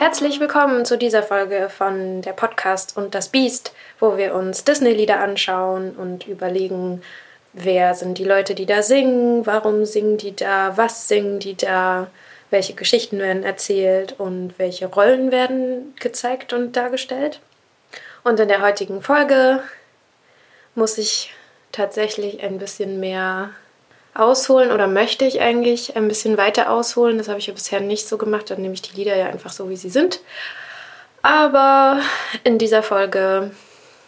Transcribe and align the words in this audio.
Herzlich 0.00 0.40
willkommen 0.40 0.84
zu 0.84 0.96
dieser 0.98 1.22
Folge 1.22 1.68
von 1.68 2.22
der 2.22 2.32
Podcast 2.32 2.96
und 2.96 3.14
das 3.14 3.28
Biest, 3.28 3.72
wo 4.00 4.16
wir 4.16 4.34
uns 4.34 4.64
Disney-Lieder 4.64 5.20
anschauen 5.20 5.94
und 5.96 6.26
überlegen, 6.26 7.02
wer 7.52 7.94
sind 7.94 8.18
die 8.18 8.24
Leute, 8.24 8.54
die 8.54 8.66
da 8.66 8.82
singen, 8.82 9.46
warum 9.46 9.84
singen 9.84 10.16
die 10.16 10.34
da, 10.34 10.76
was 10.76 11.06
singen 11.06 11.38
die 11.38 11.56
da, 11.56 12.08
welche 12.50 12.74
Geschichten 12.74 13.18
werden 13.18 13.44
erzählt 13.44 14.14
und 14.18 14.54
welche 14.58 14.86
Rollen 14.86 15.30
werden 15.30 15.94
gezeigt 16.00 16.52
und 16.52 16.76
dargestellt. 16.76 17.40
Und 18.24 18.40
in 18.40 18.48
der 18.48 18.62
heutigen 18.62 19.02
Folge 19.02 19.62
muss 20.74 20.98
ich 20.98 21.32
tatsächlich 21.72 22.42
ein 22.42 22.58
bisschen 22.58 23.00
mehr 23.00 23.50
ausholen 24.14 24.72
oder 24.72 24.86
möchte 24.86 25.24
ich 25.24 25.40
eigentlich 25.40 25.96
ein 25.96 26.08
bisschen 26.08 26.36
weiter 26.36 26.70
ausholen. 26.70 27.18
Das 27.18 27.28
habe 27.28 27.38
ich 27.38 27.46
ja 27.46 27.54
bisher 27.54 27.80
nicht 27.80 28.08
so 28.08 28.18
gemacht. 28.18 28.50
Dann 28.50 28.60
nehme 28.60 28.74
ich 28.74 28.82
die 28.82 28.96
Lieder 28.96 29.16
ja 29.16 29.26
einfach 29.26 29.52
so, 29.52 29.70
wie 29.70 29.76
sie 29.76 29.90
sind. 29.90 30.20
Aber 31.22 32.00
in 32.44 32.58
dieser 32.58 32.82
Folge 32.82 33.50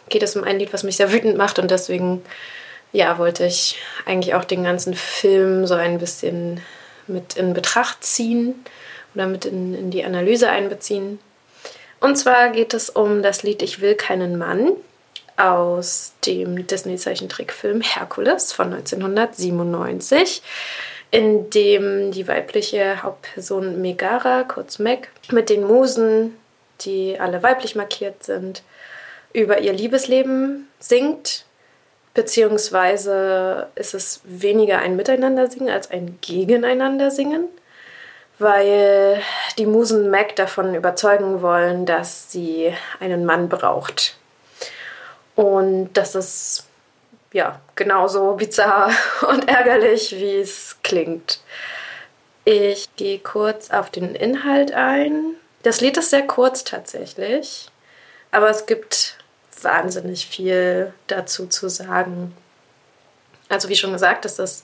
geht 0.09 0.23
es 0.23 0.35
um 0.35 0.43
ein 0.43 0.59
Lied, 0.59 0.73
was 0.73 0.83
mich 0.83 0.97
sehr 0.97 1.11
wütend 1.11 1.37
macht 1.37 1.59
und 1.59 1.71
deswegen 1.71 2.23
ja, 2.93 3.17
wollte 3.17 3.45
ich 3.45 3.77
eigentlich 4.05 4.33
auch 4.35 4.43
den 4.43 4.63
ganzen 4.63 4.93
Film 4.93 5.65
so 5.65 5.75
ein 5.75 5.97
bisschen 5.97 6.61
mit 7.07 7.37
in 7.37 7.53
Betracht 7.53 8.03
ziehen 8.03 8.55
oder 9.15 9.27
mit 9.27 9.45
in, 9.45 9.73
in 9.73 9.91
die 9.91 10.03
Analyse 10.03 10.49
einbeziehen. 10.49 11.19
Und 11.99 12.17
zwar 12.17 12.49
geht 12.49 12.73
es 12.73 12.89
um 12.89 13.21
das 13.21 13.43
Lied 13.43 13.61
Ich 13.61 13.79
will 13.79 13.95
keinen 13.95 14.37
Mann 14.37 14.71
aus 15.41 16.13
dem 16.25 16.67
Disney-Zeichentrickfilm 16.67 17.81
Herkules 17.81 18.53
von 18.53 18.73
1997, 18.73 20.43
in 21.09 21.49
dem 21.49 22.11
die 22.11 22.27
weibliche 22.27 23.01
Hauptperson 23.01 23.81
Megara, 23.81 24.43
kurz 24.43 24.77
Meg, 24.77 25.09
mit 25.31 25.49
den 25.49 25.65
Musen, 25.65 26.37
die 26.81 27.19
alle 27.19 27.41
weiblich 27.41 27.75
markiert 27.75 28.23
sind, 28.23 28.61
über 29.33 29.59
ihr 29.59 29.73
Liebesleben 29.73 30.67
singt. 30.79 31.45
Beziehungsweise 32.13 33.67
ist 33.75 33.93
es 33.93 34.21
weniger 34.23 34.79
ein 34.79 34.95
Miteinandersingen 34.95 35.73
als 35.73 35.89
ein 35.89 36.19
Gegeneinandersingen, 36.21 37.45
weil 38.37 39.21
die 39.57 39.65
Musen 39.65 40.11
Meg 40.11 40.35
davon 40.35 40.75
überzeugen 40.75 41.41
wollen, 41.41 41.85
dass 41.85 42.31
sie 42.31 42.73
einen 42.99 43.25
Mann 43.25 43.49
braucht 43.49 44.17
und 45.35 45.93
das 45.93 46.15
ist 46.15 46.67
ja 47.33 47.61
genauso 47.75 48.33
bizarr 48.33 48.91
und 49.27 49.47
ärgerlich, 49.47 50.11
wie 50.11 50.35
es 50.37 50.77
klingt. 50.83 51.39
Ich 52.43 52.95
gehe 52.95 53.19
kurz 53.19 53.69
auf 53.69 53.89
den 53.89 54.15
Inhalt 54.15 54.71
ein. 54.71 55.35
Das 55.63 55.79
Lied 55.79 55.97
ist 55.97 56.09
sehr 56.09 56.25
kurz 56.25 56.63
tatsächlich, 56.63 57.67
aber 58.31 58.49
es 58.49 58.65
gibt 58.65 59.17
wahnsinnig 59.61 60.25
viel 60.25 60.93
dazu 61.07 61.45
zu 61.45 61.69
sagen. 61.69 62.35
Also 63.49 63.69
wie 63.69 63.75
schon 63.75 63.93
gesagt, 63.93 64.25
ist 64.25 64.39
das 64.39 64.63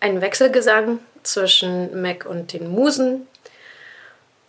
ein 0.00 0.20
Wechselgesang 0.20 0.98
zwischen 1.22 2.02
Mac 2.02 2.26
und 2.26 2.52
den 2.52 2.68
Musen. 2.68 3.28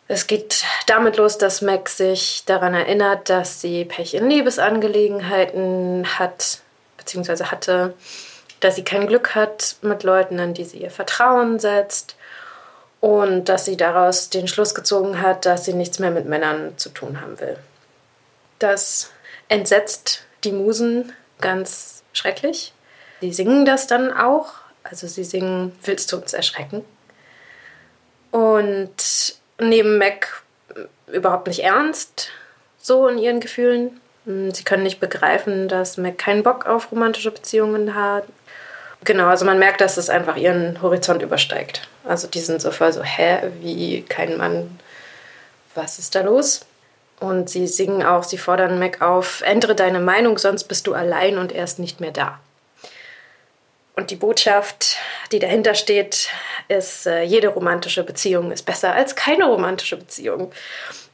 Es 0.07 0.27
geht 0.27 0.63
damit 0.85 1.17
los, 1.17 1.37
dass 1.37 1.61
Mac 1.61 1.89
sich 1.89 2.43
daran 2.45 2.75
erinnert, 2.75 3.29
dass 3.29 3.61
sie 3.61 3.85
Pech 3.85 4.13
in 4.13 4.29
Liebesangelegenheiten 4.29 6.19
hat, 6.19 6.59
beziehungsweise 6.97 7.49
hatte, 7.49 7.95
dass 8.59 8.75
sie 8.75 8.83
kein 8.83 9.07
Glück 9.07 9.33
hat 9.33 9.77
mit 9.81 10.03
Leuten, 10.03 10.39
an 10.39 10.53
die 10.53 10.63
sie 10.63 10.77
ihr 10.77 10.91
Vertrauen 10.91 11.59
setzt 11.59 12.15
und 13.01 13.45
dass 13.45 13.65
sie 13.65 13.77
daraus 13.77 14.29
den 14.29 14.47
Schluss 14.47 14.75
gezogen 14.75 15.21
hat, 15.21 15.45
dass 15.45 15.65
sie 15.65 15.73
nichts 15.73 15.97
mehr 15.99 16.11
mit 16.11 16.25
Männern 16.25 16.77
zu 16.77 16.89
tun 16.89 17.21
haben 17.21 17.39
will. 17.39 17.57
Das 18.59 19.11
entsetzt 19.49 20.23
die 20.43 20.51
Musen 20.51 21.13
ganz 21.41 22.03
schrecklich. 22.13 22.73
Sie 23.21 23.33
singen 23.33 23.65
das 23.65 23.87
dann 23.87 24.15
auch, 24.15 24.53
also 24.83 25.07
sie 25.07 25.23
singen 25.23 25.77
Willst 25.83 26.11
du 26.11 26.17
uns 26.17 26.33
erschrecken? 26.33 26.85
Und 28.31 29.35
nehmen 29.59 29.97
Mac 29.97 30.43
überhaupt 31.07 31.47
nicht 31.47 31.63
ernst, 31.63 32.29
so 32.77 33.07
in 33.07 33.17
ihren 33.17 33.39
Gefühlen. 33.39 33.99
Hm, 34.25 34.51
sie 34.51 34.63
können 34.63 34.83
nicht 34.83 34.99
begreifen, 34.99 35.67
dass 35.67 35.97
Mac 35.97 36.17
keinen 36.17 36.43
Bock 36.43 36.65
auf 36.65 36.91
romantische 36.91 37.31
Beziehungen 37.31 37.95
hat. 37.95 38.25
Genau, 39.03 39.27
also 39.27 39.45
man 39.45 39.59
merkt, 39.59 39.81
dass 39.81 39.97
es 39.97 40.09
einfach 40.09 40.35
ihren 40.35 40.81
Horizont 40.81 41.21
übersteigt. 41.21 41.87
Also 42.03 42.27
die 42.27 42.39
sind 42.39 42.61
so 42.61 42.71
voll 42.71 42.91
so, 42.91 43.03
hä, 43.03 43.51
wie 43.61 44.01
kein 44.03 44.37
Mann, 44.37 44.79
was 45.75 45.99
ist 45.99 46.15
da 46.15 46.21
los? 46.21 46.65
Und 47.19 47.49
sie 47.49 47.67
singen 47.67 48.03
auch, 48.03 48.23
sie 48.23 48.37
fordern 48.37 48.79
Mac 48.79 49.01
auf, 49.01 49.41
ändere 49.41 49.75
deine 49.75 49.99
Meinung, 49.99 50.37
sonst 50.37 50.65
bist 50.65 50.87
du 50.87 50.93
allein 50.93 51.37
und 51.37 51.51
er 51.51 51.63
ist 51.63 51.79
nicht 51.79 52.01
mehr 52.01 52.11
da. 52.11 52.39
Und 53.95 54.11
die 54.11 54.17
Botschaft, 54.17 54.97
die 55.31 55.39
dahinter 55.39 55.73
steht, 55.73 56.29
ist, 56.67 57.07
äh, 57.07 57.23
jede 57.23 57.49
romantische 57.49 58.03
Beziehung 58.03 58.51
ist 58.51 58.63
besser 58.63 58.93
als 58.93 59.15
keine 59.15 59.45
romantische 59.45 59.97
Beziehung. 59.97 60.51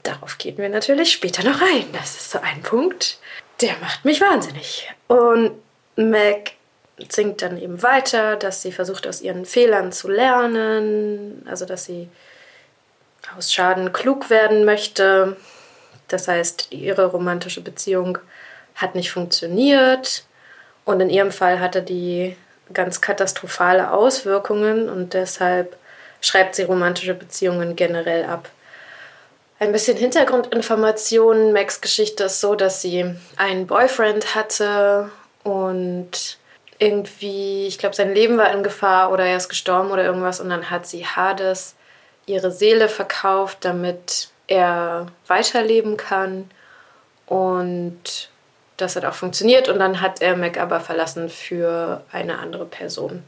Darauf 0.03 0.37
gehen 0.37 0.57
wir 0.57 0.69
natürlich 0.69 1.11
später 1.11 1.43
noch 1.43 1.61
ein. 1.61 1.91
Das 1.93 2.15
ist 2.15 2.31
so 2.31 2.39
ein 2.39 2.61
Punkt, 2.61 3.19
der 3.61 3.77
macht 3.81 4.03
mich 4.05 4.21
wahnsinnig. 4.21 4.91
Und 5.07 5.51
Meg 5.95 6.53
singt 7.09 7.41
dann 7.41 7.59
eben 7.59 7.81
weiter, 7.81 8.35
dass 8.35 8.61
sie 8.61 8.71
versucht, 8.71 9.07
aus 9.07 9.21
ihren 9.21 9.45
Fehlern 9.45 9.91
zu 9.91 10.07
lernen, 10.07 11.45
also 11.47 11.65
dass 11.65 11.85
sie 11.85 12.09
aus 13.37 13.53
Schaden 13.53 13.93
klug 13.93 14.29
werden 14.29 14.65
möchte. 14.65 15.37
Das 16.07 16.27
heißt, 16.27 16.67
ihre 16.71 17.05
romantische 17.05 17.61
Beziehung 17.61 18.17
hat 18.75 18.95
nicht 18.95 19.11
funktioniert. 19.11 20.25
Und 20.83 20.99
in 20.99 21.09
ihrem 21.09 21.31
Fall 21.31 21.59
hatte 21.59 21.81
die 21.81 22.35
ganz 22.73 23.01
katastrophale 23.01 23.91
Auswirkungen 23.91 24.89
und 24.89 25.13
deshalb 25.13 25.77
schreibt 26.21 26.55
sie 26.55 26.63
romantische 26.63 27.13
Beziehungen 27.13 27.75
generell 27.75 28.25
ab. 28.25 28.49
Ein 29.59 29.71
bisschen 29.71 29.97
Hintergrundinformationen. 29.97 31.53
Max 31.53 31.81
Geschichte 31.81 32.23
ist 32.25 32.41
so, 32.41 32.55
dass 32.55 32.81
sie 32.81 33.15
einen 33.37 33.67
Boyfriend 33.67 34.33
hatte 34.33 35.11
und 35.43 36.37
irgendwie, 36.79 37.67
ich 37.67 37.77
glaube, 37.77 37.95
sein 37.95 38.13
Leben 38.13 38.39
war 38.39 38.51
in 38.51 38.63
Gefahr 38.63 39.11
oder 39.11 39.23
er 39.25 39.37
ist 39.37 39.49
gestorben 39.49 39.91
oder 39.91 40.03
irgendwas 40.03 40.39
und 40.39 40.49
dann 40.49 40.71
hat 40.71 40.87
sie 40.87 41.05
Hades 41.05 41.75
ihre 42.25 42.51
Seele 42.51 42.89
verkauft, 42.89 43.59
damit 43.61 44.29
er 44.47 45.07
weiterleben 45.27 45.95
kann 45.95 46.49
und 47.27 48.29
das 48.81 48.95
hat 48.95 49.05
auch 49.05 49.13
funktioniert 49.13 49.69
und 49.69 49.79
dann 49.79 50.01
hat 50.01 50.21
er 50.21 50.35
Mac 50.35 50.57
aber 50.57 50.79
verlassen 50.79 51.29
für 51.29 52.03
eine 52.11 52.39
andere 52.39 52.65
Person. 52.65 53.23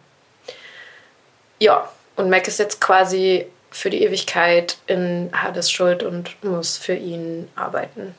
Ja, 1.60 1.90
und 2.16 2.30
Mac 2.30 2.48
ist 2.48 2.60
jetzt 2.60 2.82
quasi 2.82 3.48
für 3.72 3.90
die 3.90 4.04
Ewigkeit 4.04 4.78
in 4.88 5.32
Hades 5.34 5.72
Schuld 5.72 6.04
und 6.04 6.44
muss 6.44 6.78
für 6.78 6.94
ihn 6.94 7.50
arbeiten. 7.56 8.16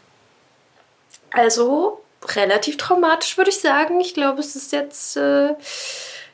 Also 1.31 2.01
relativ 2.35 2.77
traumatisch, 2.77 3.37
würde 3.37 3.51
ich 3.51 3.61
sagen. 3.61 4.01
Ich 4.01 4.15
glaube, 4.15 4.41
es 4.41 4.57
ist 4.57 4.73
jetzt 4.73 5.17
äh, 5.17 5.55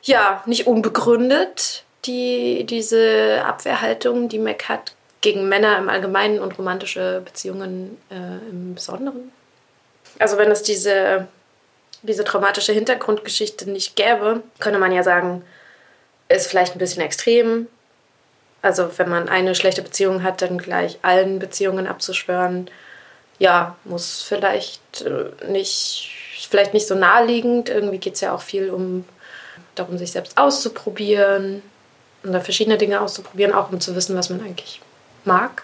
ja 0.03 0.41
nicht 0.45 0.67
unbegründet, 0.67 1.83
die, 2.05 2.65
diese 2.65 3.43
Abwehrhaltung, 3.45 4.29
die 4.29 4.39
Mac 4.39 4.69
hat 4.69 4.95
gegen 5.21 5.49
Männer 5.49 5.77
im 5.77 5.89
Allgemeinen 5.89 6.39
und 6.39 6.57
romantische 6.57 7.21
Beziehungen 7.23 7.97
äh, 8.09 8.49
im 8.49 8.73
Besonderen 8.73 9.31
also 10.21 10.37
wenn 10.37 10.51
es 10.51 10.63
diese, 10.63 11.27
diese 12.03 12.23
traumatische 12.23 12.73
Hintergrundgeschichte 12.73 13.69
nicht 13.69 13.95
gäbe, 13.95 14.43
könnte 14.59 14.79
man 14.79 14.91
ja 14.91 15.03
sagen, 15.03 15.43
ist 16.29 16.47
vielleicht 16.47 16.75
ein 16.75 16.79
bisschen 16.79 17.01
extrem. 17.01 17.67
Also 18.61 18.89
wenn 18.97 19.09
man 19.09 19.27
eine 19.27 19.55
schlechte 19.55 19.81
Beziehung 19.81 20.23
hat, 20.23 20.41
dann 20.41 20.57
gleich 20.57 20.99
allen 21.01 21.39
Beziehungen 21.39 21.87
abzuschwören, 21.87 22.69
ja, 23.39 23.75
muss 23.85 24.21
vielleicht 24.21 25.01
äh, 25.01 25.31
nicht, 25.49 26.11
vielleicht 26.47 26.75
nicht 26.75 26.87
so 26.87 26.93
naheliegend. 26.93 27.69
Irgendwie 27.69 27.97
geht 27.97 28.13
es 28.13 28.21
ja 28.21 28.35
auch 28.35 28.41
viel 28.41 28.69
um 28.69 29.03
darum, 29.73 29.97
sich 29.97 30.11
selbst 30.11 30.37
auszuprobieren 30.37 31.63
und 32.23 32.33
da 32.33 32.39
verschiedene 32.39 32.77
Dinge 32.77 33.01
auszuprobieren, 33.01 33.53
auch 33.53 33.71
um 33.71 33.81
zu 33.81 33.95
wissen, 33.95 34.15
was 34.15 34.29
man 34.29 34.41
eigentlich 34.41 34.79
mag. 35.25 35.63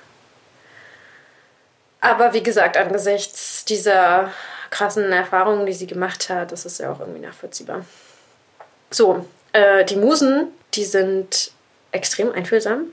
Aber 2.07 2.33
wie 2.33 2.43
gesagt, 2.43 2.77
angesichts 2.77 3.65
dieser 3.65 4.31
krassen 4.69 5.11
Erfahrungen, 5.11 5.65
die 5.65 5.73
sie 5.73 5.87
gemacht 5.87 6.29
hat, 6.29 6.51
das 6.51 6.65
ist 6.65 6.79
ja 6.79 6.91
auch 6.91 6.99
irgendwie 6.99 7.19
nachvollziehbar. 7.19 7.85
So, 8.89 9.25
äh, 9.51 9.83
die 9.83 9.97
Musen, 9.97 10.47
die 10.73 10.85
sind 10.85 11.51
extrem 11.91 12.31
einfühlsam. 12.31 12.85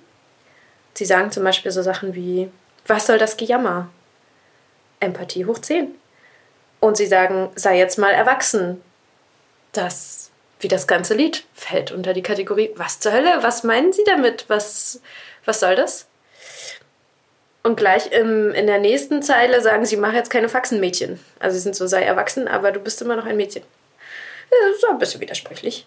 Sie 0.94 1.04
sagen 1.04 1.30
zum 1.30 1.44
Beispiel 1.44 1.70
so 1.70 1.82
Sachen 1.82 2.14
wie, 2.14 2.50
was 2.86 3.06
soll 3.06 3.18
das 3.18 3.36
Gejammer? 3.36 3.88
Empathie 4.98 5.44
hoch 5.44 5.58
10. 5.58 5.94
Und 6.80 6.96
sie 6.96 7.06
sagen, 7.06 7.50
sei 7.54 7.78
jetzt 7.78 7.98
mal 7.98 8.12
erwachsen. 8.12 8.82
Das 9.72 10.24
wie 10.64 10.68
das 10.68 10.86
ganze 10.86 11.14
Lied 11.14 11.44
fällt 11.52 11.92
unter 11.92 12.14
die 12.14 12.22
Kategorie, 12.22 12.72
was 12.76 12.98
zur 12.98 13.12
Hölle, 13.12 13.42
was 13.42 13.64
meinen 13.64 13.92
Sie 13.92 14.02
damit? 14.04 14.46
Was, 14.48 15.00
was 15.44 15.60
soll 15.60 15.76
das? 15.76 16.06
Und 17.64 17.76
gleich 17.76 18.12
im, 18.12 18.52
in 18.52 18.66
der 18.66 18.78
nächsten 18.78 19.22
Zeile 19.22 19.62
sagen 19.62 19.86
sie, 19.86 19.96
mach 19.96 20.12
jetzt 20.12 20.28
keine 20.28 20.50
Faxenmädchen. 20.50 21.18
Also 21.40 21.56
sie 21.56 21.62
sind 21.62 21.74
so, 21.74 21.86
sei 21.86 22.02
erwachsen, 22.02 22.46
aber 22.46 22.72
du 22.72 22.78
bist 22.78 23.00
immer 23.00 23.16
noch 23.16 23.24
ein 23.24 23.38
Mädchen. 23.38 23.62
Das 24.50 24.76
ist 24.76 24.84
ein 24.84 24.98
bisschen 24.98 25.22
widersprüchlich. 25.22 25.86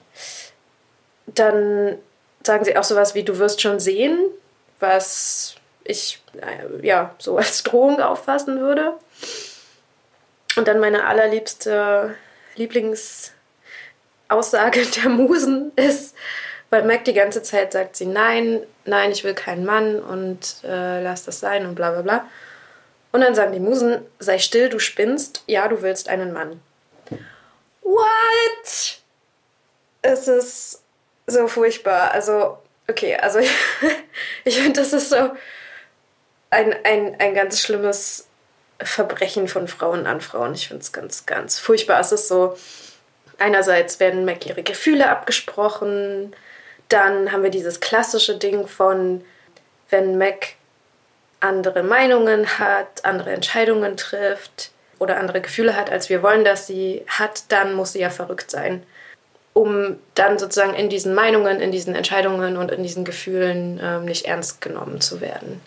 Dann 1.27 1.99
sagen 2.43 2.65
sie 2.65 2.75
auch 2.75 2.83
sowas 2.83 3.13
wie, 3.13 3.21
du 3.23 3.37
wirst 3.37 3.61
schon 3.61 3.79
sehen, 3.79 4.17
was 4.79 5.55
ich 5.83 6.19
äh, 6.41 6.85
ja 6.85 7.13
so 7.19 7.37
als 7.39 7.61
Drohung 7.61 8.01
auffassen 8.01 8.59
würde. 8.59 8.93
Und 10.55 10.67
dann 10.67 10.79
meine 10.79 11.05
allerliebste 11.05 12.15
Lieblingsaussage 12.55 13.31
der 14.95 15.09
Musen 15.09 15.71
ist, 15.75 16.15
weil 16.69 16.83
Mac 16.83 17.05
die 17.05 17.13
ganze 17.13 17.43
Zeit 17.43 17.73
sagt 17.73 17.95
sie, 17.95 18.05
nein, 18.05 18.61
nein, 18.85 19.11
ich 19.11 19.23
will 19.23 19.33
keinen 19.33 19.65
Mann 19.65 19.99
und 20.01 20.63
äh, 20.63 21.01
lass 21.01 21.25
das 21.25 21.39
sein 21.39 21.65
und 21.65 21.75
bla 21.75 21.91
bla 21.91 22.01
bla. 22.01 22.27
Und 23.11 23.21
dann 23.21 23.35
sagen 23.35 23.53
die 23.53 23.59
Musen, 23.59 24.05
sei 24.19 24.37
still, 24.37 24.69
du 24.69 24.79
spinnst, 24.79 25.43
ja, 25.47 25.67
du 25.67 25.81
willst 25.81 26.09
einen 26.09 26.33
Mann. 26.33 26.59
What? 27.81 28.99
Es 30.01 30.27
ist 30.27 30.83
so 31.25 31.47
furchtbar. 31.47 32.11
Also, 32.11 32.57
okay, 32.89 33.15
also 33.15 33.39
ich, 34.43 34.59
finde, 34.59 34.81
das 34.81 34.93
ist 34.93 35.09
so 35.09 35.31
ein, 36.49 36.75
ein, 36.83 37.15
ein 37.19 37.33
ganz 37.33 37.61
schlimmes 37.61 38.27
Verbrechen 38.79 39.47
von 39.47 39.67
Frauen 39.67 40.05
an 40.05 40.21
Frauen. 40.21 40.53
Ich 40.53 40.67
finde 40.67 40.83
es 40.83 40.91
ganz, 40.91 41.25
ganz 41.25 41.59
furchtbar. 41.59 41.99
Es 42.01 42.11
ist 42.11 42.27
so, 42.27 42.57
einerseits 43.37 43.99
werden 43.99 44.25
Mac 44.25 44.45
ihre 44.45 44.63
Gefühle 44.63 45.09
abgesprochen, 45.09 46.35
dann 46.89 47.31
haben 47.31 47.43
wir 47.43 47.49
dieses 47.49 47.79
klassische 47.79 48.37
Ding 48.37 48.67
von, 48.67 49.23
wenn 49.89 50.17
Mac 50.17 50.55
andere 51.39 51.83
Meinungen 51.83 52.59
hat, 52.59 53.05
andere 53.05 53.31
Entscheidungen 53.31 53.97
trifft 53.97 54.71
oder 54.99 55.17
andere 55.17 55.41
Gefühle 55.41 55.75
hat, 55.75 55.91
als 55.91 56.09
wir 56.09 56.23
wollen, 56.23 56.43
dass 56.43 56.67
sie 56.67 57.03
hat, 57.07 57.43
dann 57.49 57.73
muss 57.73 57.93
sie 57.93 57.99
ja 57.99 58.09
verrückt 58.09 58.49
sein. 58.49 58.83
Um 59.53 59.97
dann 60.15 60.37
sozusagen 60.37 60.73
in 60.73 60.89
diesen 60.89 61.15
Meinungen, 61.15 61.59
in 61.61 61.71
diesen 61.71 61.95
Entscheidungen 61.95 62.57
und 62.57 62.71
in 62.71 62.83
diesen 62.83 63.05
Gefühlen 63.05 63.79
ähm, 63.83 64.05
nicht 64.05 64.25
ernst 64.25 64.61
genommen 64.61 65.01
zu 65.01 65.19
werden. 65.19 65.61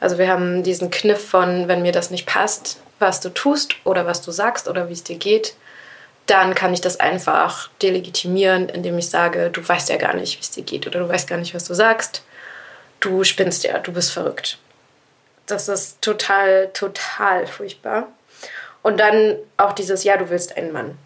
Also 0.00 0.18
wir 0.18 0.28
haben 0.28 0.62
diesen 0.62 0.90
Kniff 0.90 1.28
von, 1.28 1.68
wenn 1.68 1.82
mir 1.82 1.92
das 1.92 2.10
nicht 2.10 2.26
passt, 2.26 2.80
was 2.98 3.20
du 3.20 3.28
tust 3.30 3.74
oder 3.84 4.06
was 4.06 4.22
du 4.22 4.30
sagst 4.30 4.68
oder 4.68 4.88
wie 4.88 4.92
es 4.92 5.04
dir 5.04 5.16
geht, 5.16 5.54
dann 6.26 6.54
kann 6.54 6.74
ich 6.74 6.80
das 6.80 6.98
einfach 6.98 7.70
delegitimieren, 7.80 8.68
indem 8.68 8.98
ich 8.98 9.08
sage, 9.08 9.50
du 9.50 9.66
weißt 9.66 9.88
ja 9.88 9.96
gar 9.96 10.14
nicht, 10.14 10.36
wie 10.36 10.42
es 10.42 10.50
dir 10.50 10.64
geht 10.64 10.86
oder 10.86 11.00
du 11.00 11.08
weißt 11.08 11.28
gar 11.28 11.38
nicht, 11.38 11.54
was 11.54 11.64
du 11.64 11.74
sagst. 11.74 12.22
Du 13.00 13.22
spinnst 13.24 13.62
ja, 13.64 13.78
du 13.78 13.92
bist 13.92 14.12
verrückt. 14.12 14.58
Das 15.46 15.68
ist 15.68 16.02
total, 16.02 16.70
total 16.72 17.46
furchtbar. 17.46 18.08
Und 18.82 18.98
dann 18.98 19.36
auch 19.56 19.72
dieses, 19.72 20.02
ja, 20.04 20.16
du 20.16 20.28
willst 20.30 20.56
einen 20.56 20.72
Mann. 20.72 20.98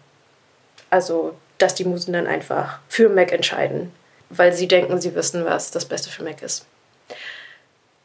Also, 0.89 1.35
dass 1.57 1.75
die 1.75 1.85
Musen 1.85 2.13
dann 2.13 2.27
einfach 2.27 2.79
für 2.89 3.09
Mac 3.09 3.31
entscheiden, 3.31 3.93
weil 4.29 4.53
sie 4.53 4.67
denken, 4.67 4.99
sie 4.99 5.13
wissen, 5.13 5.45
was 5.45 5.71
das 5.71 5.85
Beste 5.85 6.09
für 6.09 6.23
Mac 6.23 6.41
ist. 6.41 6.65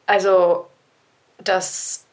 Also, 0.06 0.66
das 1.38 2.05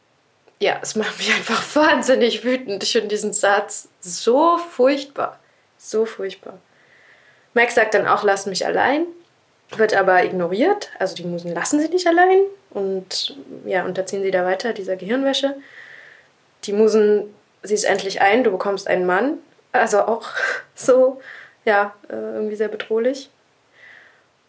ja, 0.64 0.80
es 0.82 0.96
macht 0.96 1.18
mich 1.18 1.34
einfach 1.34 1.62
wahnsinnig 1.76 2.44
wütend. 2.44 2.82
Ich 2.84 2.94
finde 2.94 3.10
diesen 3.10 3.34
Satz 3.34 3.90
so 4.00 4.58
furchtbar. 4.58 5.40
So 5.78 6.06
furchtbar. 6.06 6.58
Max 7.54 7.76
sagt 7.76 7.94
dann 7.94 8.08
auch, 8.08 8.24
lass 8.24 8.46
mich 8.46 8.66
allein, 8.66 9.06
wird 9.76 9.94
aber 9.94 10.24
ignoriert. 10.24 10.90
Also 10.98 11.16
die 11.16 11.26
Musen 11.26 11.54
lassen 11.54 11.80
sie 11.80 11.90
nicht 11.90 12.08
allein 12.08 12.40
und 12.72 13.38
ja, 13.66 13.84
unterziehen 13.84 14.24
sie 14.24 14.32
da 14.32 14.46
weiter 14.46 14.74
dieser 14.74 14.96
Gehirnwäsche. 14.96 15.56
Die 16.64 16.74
Musen, 16.74 17.34
sie 17.62 17.74
ist 17.74 17.84
endlich 17.84 18.22
ein, 18.22 18.44
du 18.44 18.52
bekommst 18.52 18.88
einen 18.88 19.06
Mann. 19.06 19.40
Also 19.74 20.04
auch 20.04 20.30
so, 20.76 21.22
ja, 21.66 21.94
äh, 22.08 22.14
irgendwie 22.14 22.56
sehr 22.56 22.70
bedrohlich. 22.70 23.30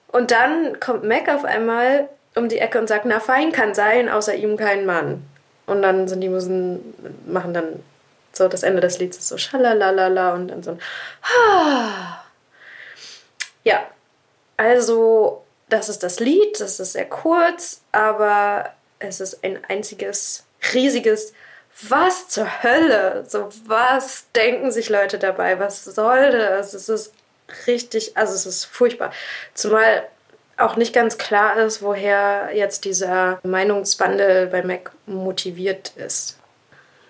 Und 0.07 0.31
dann 0.31 0.79
kommt 0.79 1.03
Mac 1.03 1.29
auf 1.29 1.45
einmal 1.45 2.09
um 2.37 2.49
die 2.49 2.59
Ecke 2.59 2.79
und 2.79 2.87
sagt, 2.87 3.05
na 3.05 3.19
fein 3.19 3.51
kann 3.51 3.75
sein, 3.75 4.09
außer 4.09 4.35
ihm 4.37 4.57
kein 4.57 4.87
Mann. 4.87 5.25
Und 5.67 5.83
dann 5.83 6.09
sind 6.09 6.21
die 6.21 6.29
Musen, 6.29 6.95
machen 7.27 7.55
dann 7.55 7.83
so 8.33 8.49
das 8.49 8.65
Ende 8.65 8.81
des 8.81 8.99
Lieds 8.99 9.17
ist 9.17 9.29
so 9.29 9.39
schalalala 9.39 10.35
und 10.35 10.49
dann 10.49 10.63
so 10.63 10.73
ein. 10.73 10.81
Ja, 13.63 13.87
also 14.57 15.45
das 15.69 15.89
ist 15.89 16.03
das 16.03 16.21
Lied, 16.21 16.61
das 16.61 16.81
ist 16.81 16.93
sehr 16.93 17.09
kurz, 17.09 17.81
aber 17.93 18.73
es 18.99 19.21
ist 19.21 19.43
ein 19.43 19.65
einziges 19.65 20.45
riesiges 20.75 21.33
was 21.89 22.29
zur 22.29 22.63
Hölle? 22.63 23.25
So, 23.29 23.49
was 23.67 24.31
denken 24.33 24.71
sich 24.71 24.89
Leute 24.89 25.19
dabei? 25.19 25.59
Was 25.59 25.85
soll 25.85 26.31
das? 26.31 26.75
Es 26.75 26.89
ist 26.89 27.13
richtig, 27.67 28.17
also 28.17 28.35
es 28.35 28.47
ist 28.47 28.65
furchtbar. 28.65 29.13
Zumal 29.55 30.09
auch 30.57 30.77
nicht 30.77 30.93
ganz 30.93 31.19
klar 31.19 31.57
ist, 31.57 31.83
woher 31.83 32.51
jetzt 32.55 32.85
dieser 32.85 33.41
Meinungswandel 33.43 34.47
bei 34.47 34.63
Mac 34.63 34.93
motiviert 35.07 35.93
ist. 35.97 36.39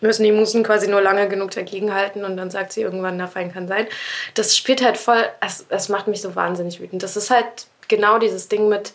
Müssen 0.00 0.24
die 0.24 0.32
Musen 0.32 0.64
quasi 0.64 0.88
nur 0.88 1.00
lange 1.00 1.28
genug 1.28 1.50
dagegenhalten 1.52 2.24
und 2.24 2.36
dann 2.36 2.50
sagt 2.50 2.72
sie 2.72 2.82
irgendwann, 2.82 3.16
na 3.16 3.26
fein 3.26 3.52
kann 3.52 3.68
sein. 3.68 3.86
Das 4.34 4.56
spielt 4.56 4.84
halt 4.84 4.98
voll, 4.98 5.24
es, 5.40 5.64
es 5.68 5.88
macht 5.88 6.08
mich 6.08 6.20
so 6.20 6.34
wahnsinnig 6.34 6.80
wütend. 6.80 7.02
Das 7.02 7.16
ist 7.16 7.30
halt 7.30 7.66
genau 7.88 8.18
dieses 8.18 8.48
Ding 8.48 8.68
mit, 8.68 8.92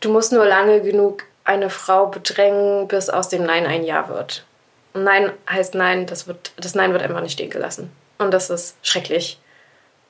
du 0.00 0.10
musst 0.10 0.32
nur 0.32 0.44
lange 0.44 0.80
genug 0.80 1.24
eine 1.44 1.70
Frau 1.70 2.06
bedrängen, 2.06 2.88
bis 2.88 3.08
aus 3.08 3.28
dem 3.28 3.44
Nein 3.44 3.66
ein 3.66 3.84
Ja 3.84 4.08
wird. 4.08 4.44
Und 4.94 5.04
Nein 5.04 5.32
heißt 5.48 5.74
Nein, 5.74 6.06
das, 6.06 6.26
wird, 6.26 6.52
das 6.56 6.74
Nein 6.74 6.92
wird 6.92 7.02
einfach 7.02 7.20
nicht 7.20 7.34
stehen 7.34 7.50
gelassen. 7.50 7.92
Und 8.18 8.32
das 8.32 8.50
ist 8.50 8.76
schrecklich. 8.82 9.38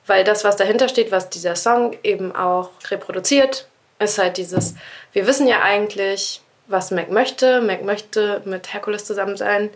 Weil 0.07 0.23
das, 0.23 0.43
was 0.43 0.55
dahinter 0.55 0.89
steht, 0.89 1.11
was 1.11 1.29
dieser 1.29 1.55
Song 1.55 1.95
eben 2.03 2.35
auch 2.35 2.69
reproduziert, 2.89 3.67
ist 3.99 4.17
halt 4.17 4.37
dieses, 4.37 4.75
wir 5.13 5.27
wissen 5.27 5.47
ja 5.47 5.61
eigentlich, 5.61 6.41
was 6.67 6.91
Mac 6.91 7.11
möchte. 7.11 7.61
Mac 7.61 7.83
möchte 7.83 8.41
mit 8.45 8.73
Herkules 8.73 9.05
zusammen 9.05 9.37
sein. 9.37 9.69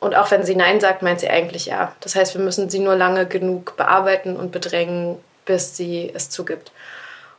Und 0.00 0.14
auch 0.14 0.30
wenn 0.30 0.44
sie 0.44 0.54
Nein 0.54 0.80
sagt, 0.80 1.02
meint 1.02 1.20
sie 1.20 1.28
eigentlich 1.28 1.66
ja. 1.66 1.94
Das 2.00 2.14
heißt, 2.14 2.34
wir 2.34 2.40
müssen 2.40 2.70
sie 2.70 2.78
nur 2.78 2.94
lange 2.94 3.26
genug 3.26 3.76
bearbeiten 3.76 4.36
und 4.36 4.52
bedrängen, 4.52 5.18
bis 5.44 5.76
sie 5.76 6.10
es 6.14 6.30
zugibt. 6.30 6.70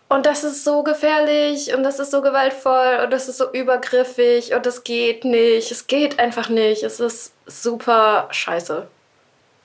Und 0.10 0.25
das 0.25 0.44
ist 0.44 0.63
so 0.63 0.83
gefährlich 0.83 1.74
und 1.74 1.83
das 1.83 2.00
ist 2.00 2.12
so 2.12 2.22
gewaltvoll 2.22 3.00
und 3.04 3.12
das 3.12 3.30
ist 3.30 3.38
so 3.38 3.51
übergriffig 3.51 4.53
und 4.55 4.65
das 4.65 4.84
geht 4.84 5.24
nicht. 5.24 5.72
Es 5.72 5.86
geht 5.86 6.20
einfach 6.20 6.50
nicht. 6.50 6.84
Es 6.84 7.00
ist 7.00 7.32
super 7.46 8.27
scheiße. 8.32 8.88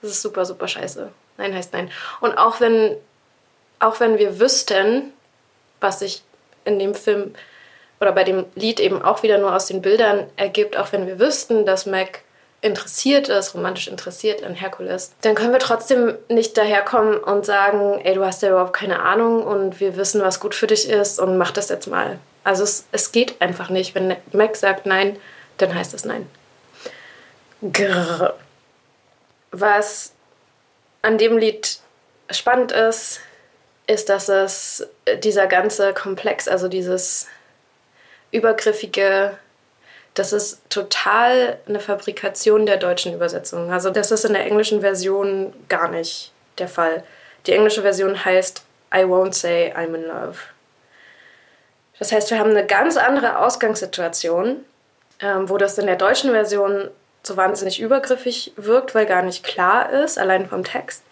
Es 0.03 0.11
ist 0.11 0.23
super, 0.23 0.45
super 0.45 0.69
scheiße. 0.69 1.09
Nein 1.37 1.55
heißt 1.55 1.73
nein. 1.73 1.91
Und 2.21 2.37
auch 2.39 2.61
wenn, 2.61 2.97
auch 3.81 4.01
wenn 4.01 4.19
wir 4.19 4.41
wüssten, 4.41 5.13
was 5.81 6.01
sich 6.01 6.23
in 6.65 6.79
dem 6.79 6.95
Film 6.95 7.35
oder 8.01 8.13
bei 8.13 8.25
dem 8.25 8.47
Lied 8.55 8.81
eben 8.81 9.03
auch 9.03 9.23
wieder 9.23 9.39
nur 9.39 9.55
aus 9.55 9.67
den 9.67 9.83
Bildern 9.83 10.27
ergibt, 10.37 10.77
auch 10.77 10.93
wenn 10.93 11.07
wir 11.07 11.19
wüssten, 11.19 11.67
dass 11.67 11.87
Mac 11.87 12.21
interessiert 12.61 13.29
ist, 13.29 13.55
romantisch 13.55 13.89
interessiert 13.89 14.43
an 14.43 14.55
Herkules, 14.55 15.13
dann 15.21 15.35
können 15.35 15.53
wir 15.53 15.59
trotzdem 15.59 16.17
nicht 16.29 16.57
daherkommen 16.57 17.19
und 17.19 17.45
sagen, 17.45 18.01
ey, 18.03 18.15
du 18.15 18.25
hast 18.25 18.43
ja 18.43 18.49
überhaupt 18.49 18.73
keine 18.73 19.01
Ahnung 19.01 19.43
und 19.43 19.81
wir 19.81 19.97
wissen, 19.97 20.23
was 20.23 20.41
gut 20.41 20.55
für 20.55 20.67
dich 20.67 20.89
ist 20.89 21.21
und 21.21 21.37
mach 21.37 21.51
das 21.51 21.69
jetzt 21.69 21.89
mal. 21.89 22.19
Also 22.43 22.65
es, 22.65 22.87
es 22.91 23.13
geht 23.13 23.41
einfach 23.41 23.69
nicht. 23.69 23.95
Wenn 23.95 24.17
Mac 24.33 24.57
sagt 24.57 24.87
nein, 24.87 25.19
dann 25.59 25.75
heißt 25.75 25.93
es 25.93 26.07
nein. 26.07 26.27
Grrr. 27.61 28.35
Was 29.51 30.14
an 31.05 31.19
dem 31.19 31.37
Lied 31.39 31.79
spannend 32.31 32.73
ist, 32.73 33.21
ist, 33.87 34.09
dass 34.09 34.29
es 34.29 34.89
dieser 35.19 35.47
ganze 35.47 35.93
Komplex, 35.93 36.49
also 36.49 36.69
dieses 36.69 37.29
übergriffige, 38.31 39.37
das 40.15 40.33
ist 40.33 40.63
total 40.71 41.59
eine 41.69 41.81
Fabrikation 41.81 42.67
der 42.67 42.79
deutschen 42.79 43.13
Übersetzung. 43.13 43.71
Also 43.71 43.91
das 43.91 44.11
ist 44.11 44.25
in 44.25 44.33
der 44.33 44.47
englischen 44.47 44.81
Version 44.81 45.53
gar 45.69 45.89
nicht 45.89 46.33
der 46.59 46.69
Fall. 46.69 47.05
Die 47.47 47.53
englische 47.53 47.83
Version 47.83 48.25
heißt 48.25 48.63
I 48.95 49.01
won't 49.01 49.35
say 49.35 49.75
I'm 49.77 49.95
in 49.95 50.05
love. 50.07 50.39
Das 51.99 52.13
heißt, 52.13 52.31
wir 52.31 52.39
haben 52.39 52.51
eine 52.51 52.67
ganz 52.67 52.97
andere 52.97 53.39
Ausgangssituation, 53.41 54.65
ähm, 55.21 55.49
wo 55.49 55.59
das 55.59 55.79
in 55.79 55.87
der 55.87 55.97
deutschen 55.97 56.31
Version 56.31 56.91
so 57.27 57.37
wahnsinnig 57.37 57.81
übergriffig 57.81 58.53
wirkt, 58.57 58.95
weil 58.95 59.07
gar 59.07 59.23
nicht 59.23 59.45
klar 59.45 59.91
ist, 59.91 60.19
allein 60.19 60.49
vom 60.49 60.65
Text, 60.65 61.03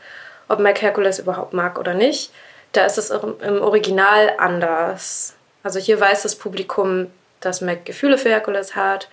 ob 0.48 0.58
Mac 0.58 0.82
Hercules 0.82 1.18
überhaupt 1.18 1.52
mag 1.52 1.78
oder 1.78 1.94
nicht. 1.94 2.32
Da 2.72 2.86
ist 2.86 2.98
es 2.98 3.10
im 3.10 3.62
Original 3.62 4.34
anders. 4.38 5.34
Also 5.62 5.78
hier 5.78 6.00
weiß 6.00 6.22
das 6.22 6.36
Publikum, 6.36 7.10
dass 7.40 7.60
Mac 7.60 7.84
Gefühle 7.84 8.18
für 8.18 8.30
Hercules 8.30 8.76
hat 8.76 9.08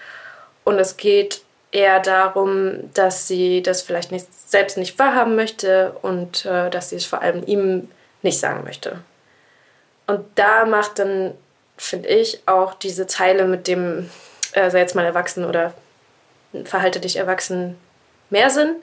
und 0.63 0.79
es 0.79 0.98
geht 0.98 1.41
eher 1.72 2.00
darum, 2.00 2.91
dass 2.94 3.27
sie 3.27 3.62
das 3.62 3.82
vielleicht 3.82 4.12
nicht, 4.12 4.27
selbst 4.50 4.77
nicht 4.77 4.98
wahrhaben 4.98 5.36
möchte 5.36 5.96
und 6.01 6.46
äh, 6.46 6.70
dass 6.70 6.89
sie 6.89 6.96
es 6.96 7.06
vor 7.06 7.22
allem 7.22 7.44
ihm 7.46 7.89
nicht 8.22 8.39
sagen 8.39 8.63
möchte. 8.63 9.00
Und 10.08 10.25
da 10.36 10.65
macht 10.65 11.00
dann, 11.00 11.36
finde 11.77 12.10
ich, 12.10 12.41
auch 12.48 12.74
diese 12.74 13.06
Zeile 13.06 13.46
mit 13.46 13.68
dem, 13.68 14.10
äh, 14.53 14.70
sei 14.72 14.79
jetzt 14.79 14.96
mal 14.96 15.06
erwachsen 15.06 15.46
oder 15.46 15.74
verhalte 16.65 17.00
dich 17.00 17.18
erwachsen, 17.18 17.77
mehr 18.29 18.50
Sinn, 18.50 18.75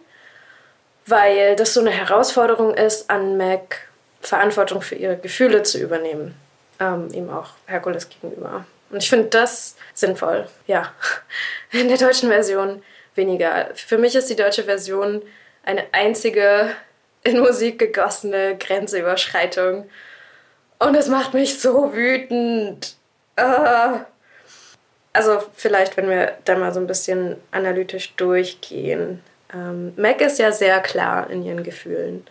weil 1.07 1.57
das 1.57 1.75
so 1.75 1.81
eine 1.81 1.91
Herausforderung 1.91 2.75
ist, 2.75 3.11
an 3.11 3.37
Mac 3.37 3.89
Verantwortung 4.21 4.83
für 4.83 4.97
ihre 4.97 5.17
Gefühle 5.17 5.63
zu 5.63 5.79
übernehmen, 5.79 6.35
ähm, 6.81 7.09
ihm 7.13 7.31
auch 7.31 7.51
Herkules 7.67 8.09
gegenüber. 8.09 8.65
Und 8.91 9.03
ich 9.03 9.09
finde 9.09 9.29
das 9.29 9.77
sinnvoll, 9.95 10.49
ja. 10.67 10.93
In 11.73 11.89
der 11.89 11.99
deutschen 11.99 12.29
Version 12.29 12.83
weniger. 13.15 13.71
Für 13.75 13.99
mich 13.99 14.15
ist 14.15 14.31
die 14.31 14.37
deutsche 14.37 14.65
Version 14.65 15.23
eine 15.65 15.85
einzige 15.93 16.71
in 17.23 17.41
Musik 17.41 17.79
gegossene 17.79 18.57
Grenzüberschreitung. 18.57 19.89
Und 20.79 20.95
es 20.95 21.09
macht 21.09 21.35
mich 21.35 21.61
so 21.61 21.93
wütend. 21.93 22.97
Uh. 23.39 24.01
Also 25.17 25.43
vielleicht, 25.55 25.97
wenn 25.97 26.11
wir 26.11 26.35
da 26.45 26.57
mal 26.57 26.75
so 26.75 26.81
ein 26.81 26.87
bisschen 26.87 27.37
analytisch 27.51 28.15
durchgehen. 28.17 29.23
Ähm, 29.53 29.95
Meg 29.97 30.21
ist 30.21 30.39
ja 30.39 30.53
sehr 30.53 30.81
klar 30.81 31.31
in 31.31 31.43
ihren 31.43 31.63
Gefühlen. 31.63 32.27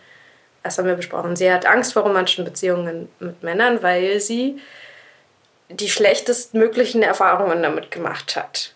Das 0.62 0.78
haben 0.78 0.86
wir 0.86 0.94
besprochen. 0.94 1.34
Sie 1.34 1.50
hat 1.50 1.66
Angst 1.66 1.94
vor 1.94 2.04
romantischen 2.04 2.44
Beziehungen 2.44 3.08
mit 3.18 3.42
Männern, 3.42 3.82
weil 3.82 4.20
sie 4.20 4.60
die 5.68 5.90
schlechtestmöglichen 5.90 7.02
Erfahrungen 7.02 7.60
damit 7.60 7.90
gemacht 7.90 8.36
hat. 8.36 8.72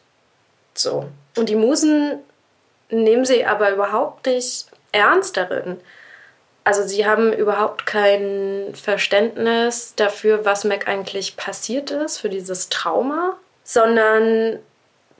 So. 0.74 1.06
Und 1.36 1.48
die 1.48 1.54
Musen 1.54 2.18
nehmen 2.88 3.24
sie 3.24 3.46
aber 3.46 3.70
überhaupt 3.70 4.26
nicht 4.26 4.66
ernst 4.90 5.36
darin. 5.36 5.80
Also 6.64 6.82
sie 6.82 7.06
haben 7.06 7.32
überhaupt 7.32 7.86
kein 7.86 8.72
Verständnis 8.74 9.94
dafür, 9.94 10.44
was 10.44 10.64
Mac 10.64 10.88
eigentlich 10.88 11.36
passiert 11.36 11.92
ist, 11.92 12.18
für 12.18 12.28
dieses 12.28 12.70
Trauma, 12.70 13.38
sondern 13.72 14.58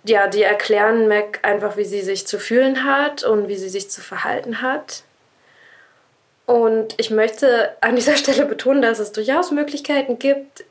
ja, 0.02 0.26
die 0.26 0.42
erklären 0.42 1.07
Mac 1.07 1.38
einfach, 1.42 1.76
wie 1.76 1.85
sie 1.85 2.00
sich 2.00 2.26
zu 2.26 2.40
fühlen 2.40 2.83
hat 2.85 3.23
und 3.23 3.47
wie 3.47 3.57
sie 3.57 3.69
sich 3.69 3.90
zu 3.90 4.00
verhalten 4.00 4.61
hat. 4.61 5.04
Und 6.47 6.95
ich 6.97 7.11
möchte 7.11 7.76
an 7.80 7.95
dieser 7.95 8.16
Stelle 8.23 8.47
betonen, 8.47 8.83
dass 8.83 8.99
es 8.99 9.12
durchaus 9.12 9.52
Möglichkeiten 9.52 10.19
gibt, 10.19 10.64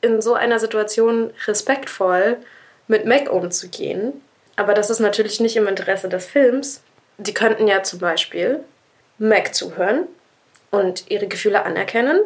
in 0.00 0.22
so 0.22 0.34
einer 0.34 0.60
Situation 0.60 1.32
respektvoll 1.46 2.36
mit 2.86 3.04
Mac 3.04 3.32
umzugehen. 3.32 4.12
Aber 4.54 4.72
das 4.72 4.88
ist 4.88 5.00
natürlich 5.00 5.40
nicht 5.40 5.56
im 5.56 5.66
Interesse 5.66 6.08
des 6.08 6.26
Films. 6.26 6.82
Die 7.18 7.34
könnten 7.34 7.66
ja 7.66 7.82
zum 7.82 7.98
Beispiel 7.98 8.60
Mac 9.18 9.56
zuhören 9.56 10.06
und 10.70 11.10
ihre 11.10 11.26
Gefühle 11.26 11.64
anerkennen. 11.64 12.20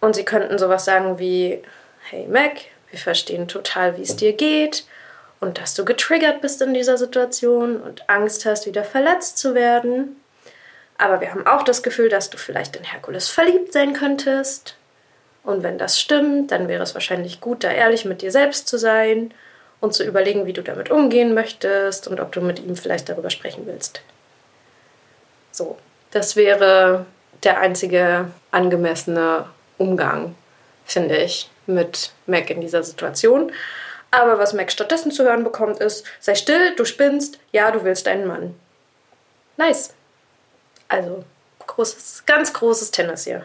Und 0.00 0.14
sie 0.14 0.24
könnten 0.24 0.58
sowas 0.58 0.84
sagen 0.84 1.18
wie, 1.18 1.62
hey 2.10 2.28
Mac, 2.28 2.58
wir 2.94 3.00
verstehen 3.00 3.48
total, 3.48 3.96
wie 3.96 4.02
es 4.02 4.14
dir 4.14 4.32
geht 4.32 4.84
und 5.40 5.58
dass 5.58 5.74
du 5.74 5.84
getriggert 5.84 6.40
bist 6.40 6.62
in 6.62 6.74
dieser 6.74 6.96
Situation 6.96 7.80
und 7.80 8.08
Angst 8.08 8.46
hast, 8.46 8.66
wieder 8.66 8.84
verletzt 8.84 9.36
zu 9.36 9.56
werden. 9.56 10.14
Aber 10.96 11.20
wir 11.20 11.32
haben 11.32 11.44
auch 11.44 11.64
das 11.64 11.82
Gefühl, 11.82 12.08
dass 12.08 12.30
du 12.30 12.38
vielleicht 12.38 12.76
in 12.76 12.84
Herkules 12.84 13.28
verliebt 13.28 13.72
sein 13.72 13.94
könntest. 13.94 14.76
Und 15.42 15.64
wenn 15.64 15.76
das 15.76 16.00
stimmt, 16.00 16.52
dann 16.52 16.68
wäre 16.68 16.84
es 16.84 16.94
wahrscheinlich 16.94 17.40
gut, 17.40 17.64
da 17.64 17.72
ehrlich 17.72 18.04
mit 18.04 18.22
dir 18.22 18.30
selbst 18.30 18.68
zu 18.68 18.78
sein 18.78 19.34
und 19.80 19.92
zu 19.92 20.04
überlegen, 20.04 20.46
wie 20.46 20.52
du 20.52 20.62
damit 20.62 20.92
umgehen 20.92 21.34
möchtest 21.34 22.06
und 22.06 22.20
ob 22.20 22.30
du 22.30 22.42
mit 22.42 22.60
ihm 22.60 22.76
vielleicht 22.76 23.08
darüber 23.08 23.28
sprechen 23.28 23.66
willst. 23.66 24.02
So, 25.50 25.76
das 26.12 26.36
wäre 26.36 27.06
der 27.42 27.58
einzige 27.58 28.30
angemessene 28.52 29.46
Umgang, 29.78 30.36
finde 30.84 31.16
ich, 31.16 31.50
mit 31.66 32.12
Mac 32.26 32.50
in 32.50 32.60
dieser 32.60 32.82
Situation. 32.82 33.52
Aber 34.10 34.38
was 34.38 34.52
Mac 34.52 34.70
stattdessen 34.70 35.10
zu 35.10 35.24
hören 35.24 35.44
bekommt, 35.44 35.80
ist: 35.80 36.06
sei 36.20 36.34
still, 36.34 36.74
du 36.76 36.84
spinnst, 36.84 37.38
ja, 37.52 37.70
du 37.70 37.84
willst 37.84 38.06
einen 38.06 38.26
Mann. 38.26 38.54
Nice. 39.56 39.94
Also, 40.88 41.24
großes, 41.66 42.24
ganz 42.26 42.52
großes 42.52 42.90
Tennis 42.90 43.24
hier. 43.24 43.44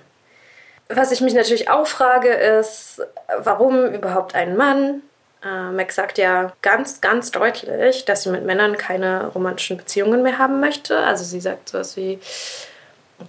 Was 0.89 1.11
ich 1.11 1.21
mich 1.21 1.33
natürlich 1.33 1.69
auch 1.69 1.87
frage, 1.87 2.29
ist, 2.29 3.01
warum 3.37 3.85
überhaupt 3.93 4.35
ein 4.35 4.57
Mann? 4.57 5.03
Äh, 5.43 5.71
Mac 5.71 5.91
sagt 5.91 6.17
ja 6.17 6.51
ganz, 6.61 6.99
ganz 6.99 7.31
deutlich, 7.31 8.05
dass 8.05 8.23
sie 8.23 8.29
mit 8.29 8.43
Männern 8.43 8.77
keine 8.77 9.27
romantischen 9.27 9.77
Beziehungen 9.77 10.23
mehr 10.23 10.37
haben 10.37 10.59
möchte. 10.59 10.97
Also 10.97 11.23
sie 11.23 11.39
sagt 11.39 11.69
sowas 11.69 11.95
wie, 11.95 12.19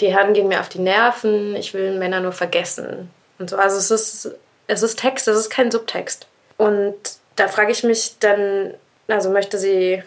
die 0.00 0.12
Herren 0.12 0.33
gehen 0.33 0.49
mir 0.49 0.61
auf 0.61 0.69
die 0.69 0.79
Nerven, 0.79 1.55
ich 1.55 1.75
will 1.75 1.99
Männer 1.99 2.21
nur 2.21 2.33
vergessen. 2.33 3.11
Und 3.40 3.50
so. 3.50 3.56
Also 3.56 3.78
es 3.78 3.90
ist, 3.90 4.37
es 4.68 4.82
ist 4.82 4.99
Text, 4.99 5.26
es 5.26 5.37
ist 5.37 5.50
kein 5.50 5.70
Subtext. 5.70 6.26
Und 6.59 6.94
da 7.37 7.49
frage 7.49 7.73
ich 7.73 7.82
mich 7.82 8.18
dann, 8.20 8.75
also 9.09 9.30
möchte 9.30 9.59
sie, 9.59 10.04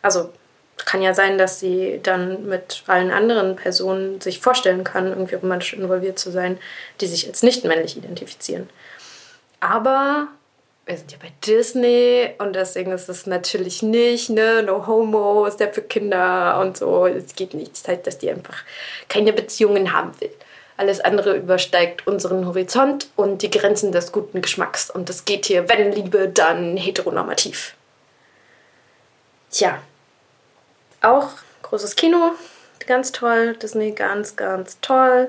also 0.00 0.32
kann 0.84 1.02
ja 1.02 1.14
sein, 1.14 1.38
dass 1.38 1.60
sie 1.60 2.00
dann 2.02 2.46
mit 2.46 2.82
allen 2.86 3.12
anderen 3.12 3.56
Personen 3.56 4.20
sich 4.20 4.40
vorstellen 4.40 4.84
kann, 4.84 5.08
irgendwie 5.08 5.36
romantisch 5.36 5.74
involviert 5.74 6.18
zu 6.18 6.32
sein, 6.32 6.58
die 7.00 7.06
sich 7.06 7.28
als 7.28 7.42
nicht 7.42 7.64
männlich 7.64 7.96
identifizieren. 7.96 8.68
Aber 9.60 10.28
wir 10.86 10.96
sind 10.96 11.12
ja 11.12 11.18
bei 11.20 11.30
Disney 11.46 12.30
und 12.38 12.56
deswegen 12.56 12.90
ist 12.90 13.08
es 13.08 13.26
natürlich 13.26 13.82
nicht, 13.82 14.30
ne, 14.30 14.62
no 14.62 14.86
homo, 14.86 15.46
ist 15.46 15.60
ja 15.60 15.68
für 15.68 15.82
Kinder 15.82 16.58
und 16.60 16.78
so. 16.78 17.06
Es 17.06 17.36
geht 17.36 17.54
nicht. 17.54 17.76
Es 17.76 17.86
heißt, 17.86 18.06
dass 18.06 18.18
die 18.18 18.30
einfach 18.30 18.64
keine 19.08 19.32
Beziehungen 19.32 19.92
haben 19.92 20.18
will. 20.20 20.32
Alles 20.76 21.00
andere 21.00 21.36
übersteigt 21.36 22.06
unseren 22.06 22.46
Horizont 22.46 23.08
und 23.16 23.42
die 23.42 23.50
Grenzen 23.50 23.92
des 23.92 24.12
guten 24.12 24.42
Geschmacks. 24.42 24.90
Und 24.90 25.10
es 25.10 25.24
geht 25.24 25.46
hier, 25.46 25.68
wenn 25.68 25.92
Liebe, 25.92 26.28
dann 26.28 26.76
heteronormativ. 26.76 27.74
Tja, 29.50 29.78
auch 31.02 31.28
großes 31.62 31.96
Kino, 31.96 32.32
ganz 32.86 33.12
toll. 33.12 33.54
Disney 33.56 33.92
ganz, 33.92 34.36
ganz 34.36 34.78
toll. 34.80 35.28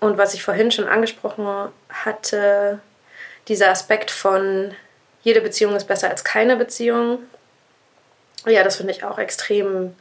Und 0.00 0.18
was 0.18 0.34
ich 0.34 0.42
vorhin 0.42 0.70
schon 0.70 0.88
angesprochen 0.88 1.46
hatte, 1.88 2.80
dieser 3.48 3.70
Aspekt 3.70 4.10
von 4.10 4.74
jede 5.22 5.40
Beziehung 5.40 5.74
ist 5.74 5.86
besser 5.86 6.10
als 6.10 6.24
keine 6.24 6.56
Beziehung. 6.56 7.20
Ja, 8.46 8.62
das 8.62 8.76
finde 8.76 8.92
ich 8.92 9.04
auch 9.04 9.18
extrem, 9.18 9.94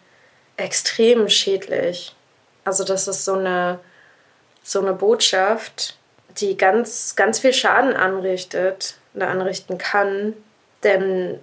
extrem 0.58 1.30
schädlich. 1.30 2.16
Also 2.64 2.84
das 2.84 3.08
ist 3.08 3.26
so 3.26 3.34
eine, 3.34 3.80
so 4.66 4.82
eine 4.82 4.94
Botschaft, 4.94 5.96
die 6.40 6.58
ganz, 6.58 7.16
ganz 7.16 7.40
viel 7.40 7.54
Schaden 7.54 7.94
anrichtet 7.96 8.96
oder 9.14 9.30
anrichten 9.30 9.78
kann. 9.78 10.34
Denn 10.84 11.40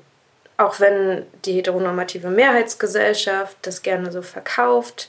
auch 0.56 0.80
wenn 0.80 1.24
die 1.44 1.54
heteronormative 1.54 2.28
Mehrheitsgesellschaft 2.28 3.56
das 3.62 3.82
gerne 3.82 4.10
so 4.10 4.22
verkauft, 4.22 5.08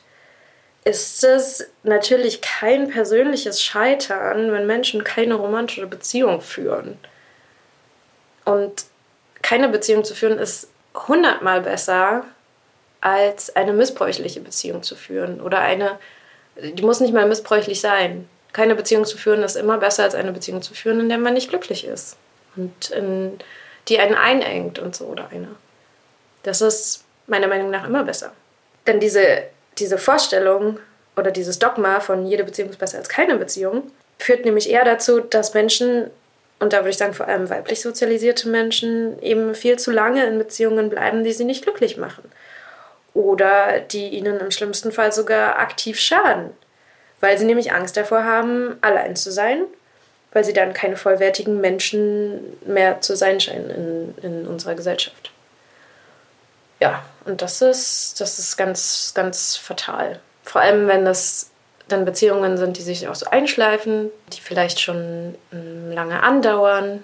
ist 0.85 1.23
es 1.23 1.69
natürlich 1.81 2.41
kein 2.41 2.89
persönliches 2.89 3.63
Scheitern, 3.63 4.51
wenn 4.51 4.67
Menschen 4.67 5.03
keine 5.03 5.33
romantische 5.33 5.87
Beziehung 5.87 6.41
führen. 6.41 6.99
Und 8.45 8.85
keine 9.41 9.69
Beziehung 9.69 10.03
zu 10.03 10.13
führen 10.13 10.37
ist 10.37 10.69
hundertmal 11.07 11.61
besser, 11.61 12.25
als 13.01 13.55
eine 13.55 13.73
missbräuchliche 13.73 14.39
Beziehung 14.39 14.83
zu 14.83 14.95
führen. 14.95 15.41
Oder 15.41 15.59
eine, 15.59 15.99
die 16.61 16.83
muss 16.83 16.99
nicht 16.99 17.13
mal 17.13 17.27
missbräuchlich 17.27 17.81
sein. 17.81 18.27
Keine 18.51 18.75
Beziehung 18.75 19.05
zu 19.05 19.17
führen 19.17 19.41
ist 19.43 19.55
immer 19.55 19.77
besser, 19.77 20.03
als 20.03 20.15
eine 20.15 20.31
Beziehung 20.31 20.61
zu 20.61 20.73
führen, 20.73 20.99
in 20.99 21.09
der 21.09 21.17
man 21.17 21.33
nicht 21.33 21.49
glücklich 21.49 21.85
ist. 21.85 22.17
Und 22.55 22.91
in, 22.91 23.39
die 23.87 23.99
einen 23.99 24.15
einengt 24.15 24.79
und 24.79 24.95
so 24.95 25.05
oder 25.05 25.29
eine. 25.31 25.49
Das 26.43 26.61
ist 26.61 27.03
meiner 27.27 27.47
Meinung 27.47 27.71
nach 27.71 27.87
immer 27.87 28.03
besser. 28.03 28.31
Denn 28.85 28.99
diese 28.99 29.43
diese 29.79 29.97
Vorstellung 29.97 30.79
oder 31.15 31.31
dieses 31.31 31.59
Dogma 31.59 31.99
von 31.99 32.25
jede 32.25 32.43
Beziehung 32.43 32.69
ist 32.69 32.79
besser 32.79 32.97
als 32.97 33.09
keine 33.09 33.37
Beziehung 33.37 33.91
führt 34.19 34.45
nämlich 34.45 34.69
eher 34.69 34.85
dazu, 34.85 35.19
dass 35.19 35.53
Menschen, 35.53 36.09
und 36.59 36.71
da 36.71 36.79
würde 36.79 36.91
ich 36.91 36.97
sagen 36.97 37.13
vor 37.13 37.27
allem 37.27 37.49
weiblich 37.49 37.81
sozialisierte 37.81 38.47
Menschen, 38.47 39.21
eben 39.21 39.53
viel 39.55 39.77
zu 39.77 39.91
lange 39.91 40.25
in 40.25 40.37
Beziehungen 40.37 40.89
bleiben, 40.89 41.23
die 41.23 41.33
sie 41.33 41.43
nicht 41.43 41.63
glücklich 41.63 41.97
machen. 41.97 42.23
Oder 43.13 43.79
die 43.79 44.09
ihnen 44.09 44.39
im 44.39 44.51
schlimmsten 44.51 44.91
Fall 44.91 45.11
sogar 45.11 45.59
aktiv 45.59 45.99
schaden, 45.99 46.49
weil 47.19 47.37
sie 47.37 47.45
nämlich 47.45 47.71
Angst 47.71 47.95
davor 47.95 48.23
haben, 48.23 48.77
allein 48.81 49.15
zu 49.15 49.31
sein, 49.31 49.65
weil 50.31 50.43
sie 50.43 50.53
dann 50.53 50.73
keine 50.73 50.97
vollwertigen 50.97 51.61
Menschen 51.61 52.57
mehr 52.65 53.01
zu 53.01 53.15
sein 53.15 53.39
scheinen 53.39 53.69
in, 53.69 54.15
in 54.23 54.47
unserer 54.47 54.73
Gesellschaft. 54.73 55.31
Ja, 56.79 57.03
und 57.25 57.41
das 57.41 57.61
ist, 57.61 58.19
das 58.19 58.39
ist 58.39 58.57
ganz, 58.57 59.13
ganz 59.13 59.55
fatal. 59.55 60.19
Vor 60.43 60.61
allem, 60.61 60.87
wenn 60.87 61.05
das 61.05 61.51
dann 61.87 62.05
Beziehungen 62.05 62.57
sind, 62.57 62.77
die 62.77 62.81
sich 62.81 63.07
auch 63.07 63.15
so 63.15 63.27
einschleifen, 63.27 64.09
die 64.33 64.41
vielleicht 64.41 64.79
schon 64.79 65.35
hm, 65.51 65.91
lange 65.91 66.23
andauern. 66.23 67.03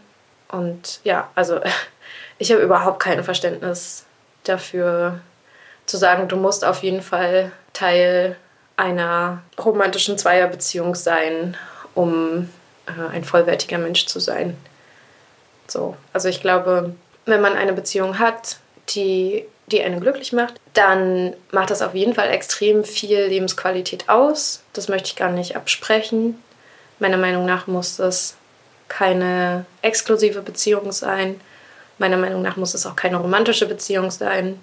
Und 0.49 0.99
ja, 1.03 1.29
also 1.35 1.61
ich 2.39 2.51
habe 2.51 2.61
überhaupt 2.61 2.99
kein 2.99 3.23
Verständnis 3.23 4.05
dafür 4.43 5.21
zu 5.89 5.97
sagen, 5.97 6.27
du 6.27 6.35
musst 6.35 6.63
auf 6.63 6.83
jeden 6.83 7.01
Fall 7.01 7.51
Teil 7.73 8.35
einer 8.77 9.41
romantischen 9.57 10.19
Zweierbeziehung 10.19 10.93
sein, 10.93 11.57
um 11.95 12.47
äh, 12.85 13.11
ein 13.11 13.23
vollwertiger 13.23 13.79
Mensch 13.79 14.05
zu 14.05 14.19
sein. 14.19 14.55
So, 15.67 15.97
also 16.13 16.29
ich 16.29 16.41
glaube, 16.41 16.93
wenn 17.25 17.41
man 17.41 17.57
eine 17.57 17.73
Beziehung 17.73 18.19
hat, 18.19 18.57
die, 18.89 19.45
die 19.65 19.81
einen 19.81 19.99
glücklich 19.99 20.31
macht, 20.31 20.55
dann 20.73 21.35
macht 21.51 21.71
das 21.71 21.81
auf 21.81 21.95
jeden 21.95 22.13
Fall 22.13 22.29
extrem 22.29 22.83
viel 22.83 23.21
Lebensqualität 23.21 24.09
aus. 24.09 24.61
Das 24.73 24.89
möchte 24.89 25.07
ich 25.07 25.15
gar 25.15 25.31
nicht 25.31 25.55
absprechen. 25.55 26.41
Meiner 26.99 27.17
Meinung 27.17 27.45
nach 27.45 27.65
muss 27.65 27.97
es 27.97 28.35
keine 28.89 29.65
exklusive 29.81 30.41
Beziehung 30.43 30.91
sein. 30.91 31.41
Meiner 31.97 32.17
Meinung 32.17 32.43
nach 32.43 32.57
muss 32.57 32.75
es 32.75 32.85
auch 32.85 32.95
keine 32.95 33.17
romantische 33.17 33.65
Beziehung 33.65 34.11
sein. 34.11 34.59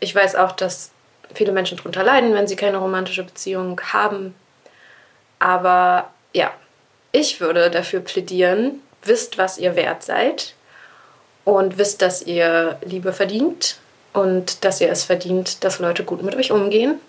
Ich 0.00 0.14
weiß 0.14 0.36
auch, 0.36 0.52
dass 0.52 0.90
viele 1.34 1.52
Menschen 1.52 1.76
darunter 1.76 2.02
leiden, 2.02 2.34
wenn 2.34 2.46
sie 2.46 2.56
keine 2.56 2.78
romantische 2.78 3.24
Beziehung 3.24 3.80
haben. 3.92 4.34
Aber 5.38 6.10
ja, 6.32 6.52
ich 7.12 7.40
würde 7.40 7.70
dafür 7.70 8.00
plädieren, 8.00 8.82
wisst, 9.02 9.38
was 9.38 9.58
ihr 9.58 9.76
wert 9.76 10.02
seid 10.02 10.54
und 11.44 11.78
wisst, 11.78 12.02
dass 12.02 12.22
ihr 12.22 12.78
Liebe 12.82 13.12
verdient 13.12 13.78
und 14.12 14.64
dass 14.64 14.80
ihr 14.80 14.90
es 14.90 15.04
verdient, 15.04 15.64
dass 15.64 15.78
Leute 15.78 16.04
gut 16.04 16.22
mit 16.22 16.34
euch 16.34 16.52
umgehen. 16.52 17.00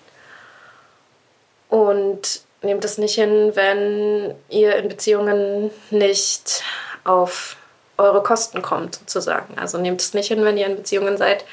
Und 1.70 2.42
nehmt 2.62 2.84
es 2.84 2.98
nicht 2.98 3.16
hin, 3.16 3.52
wenn 3.56 4.36
ihr 4.50 4.76
in 4.76 4.90
Beziehungen 4.90 5.72
nicht 5.92 6.64
auf 7.04 7.56
eure 7.98 8.24
Kosten 8.24 8.62
kommt, 8.62 8.96
sozusagen. 8.96 9.58
Also 9.58 9.78
nehmt 9.78 10.02
es 10.02 10.14
nicht 10.14 10.28
hin, 10.28 10.44
wenn 10.44 10.58
ihr 10.58 10.66
in 10.66 10.76
Beziehungen 10.76 11.18
seid, 11.18 11.46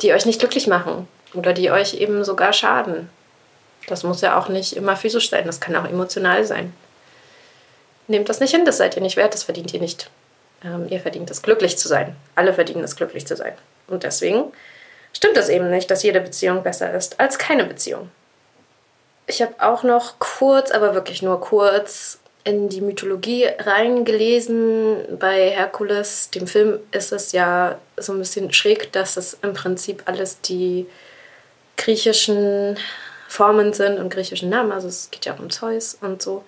die 0.00 0.12
euch 0.12 0.26
nicht 0.26 0.40
glücklich 0.40 0.66
machen 0.66 1.08
oder 1.34 1.52
die 1.52 1.70
euch 1.70 1.94
eben 1.94 2.24
sogar 2.24 2.52
schaden. 2.52 3.08
Das 3.86 4.02
muss 4.02 4.20
ja 4.20 4.38
auch 4.38 4.48
nicht 4.48 4.74
immer 4.74 4.96
physisch 4.96 5.30
sein, 5.30 5.46
das 5.46 5.60
kann 5.60 5.76
auch 5.76 5.84
emotional 5.84 6.44
sein. 6.44 6.72
Nehmt 8.06 8.28
das 8.28 8.40
nicht 8.40 8.50
hin, 8.50 8.64
das 8.64 8.78
seid 8.78 8.96
ihr 8.96 9.02
nicht 9.02 9.16
wert, 9.16 9.34
das 9.34 9.42
verdient 9.42 9.72
ihr 9.72 9.80
nicht. 9.80 10.10
Ähm, 10.64 10.86
ihr 10.88 11.00
verdient 11.00 11.30
es, 11.30 11.42
glücklich 11.42 11.78
zu 11.78 11.88
sein. 11.88 12.16
Alle 12.34 12.54
verdienen 12.54 12.84
es, 12.84 12.96
glücklich 12.96 13.26
zu 13.26 13.36
sein. 13.36 13.54
Und 13.86 14.02
deswegen 14.02 14.52
stimmt 15.12 15.36
es 15.36 15.48
eben 15.48 15.70
nicht, 15.70 15.90
dass 15.90 16.02
jede 16.02 16.20
Beziehung 16.20 16.62
besser 16.62 16.92
ist 16.92 17.20
als 17.20 17.38
keine 17.38 17.64
Beziehung. 17.64 18.10
Ich 19.26 19.40
habe 19.40 19.54
auch 19.58 19.82
noch 19.82 20.18
kurz, 20.18 20.70
aber 20.70 20.94
wirklich 20.94 21.22
nur 21.22 21.40
kurz, 21.40 22.18
in 22.44 22.68
die 22.68 22.82
Mythologie 22.82 23.46
reingelesen. 23.58 25.18
Bei 25.18 25.50
Herkules, 25.50 26.30
dem 26.30 26.46
Film, 26.46 26.78
ist 26.92 27.12
es 27.12 27.32
ja 27.32 27.78
so 27.96 28.12
ein 28.12 28.18
bisschen 28.18 28.52
schräg, 28.52 28.92
dass 28.92 29.16
es 29.16 29.38
im 29.42 29.54
Prinzip 29.54 30.02
alles 30.06 30.40
die 30.42 30.86
griechischen 31.76 32.76
Formen 33.28 33.72
sind 33.72 33.98
und 33.98 34.10
griechischen 34.10 34.50
Namen. 34.50 34.72
Also 34.72 34.88
es 34.88 35.10
geht 35.10 35.24
ja 35.24 35.34
auch 35.34 35.38
um 35.40 35.50
Zeus 35.50 35.98
und 36.00 36.22
so. 36.22 36.44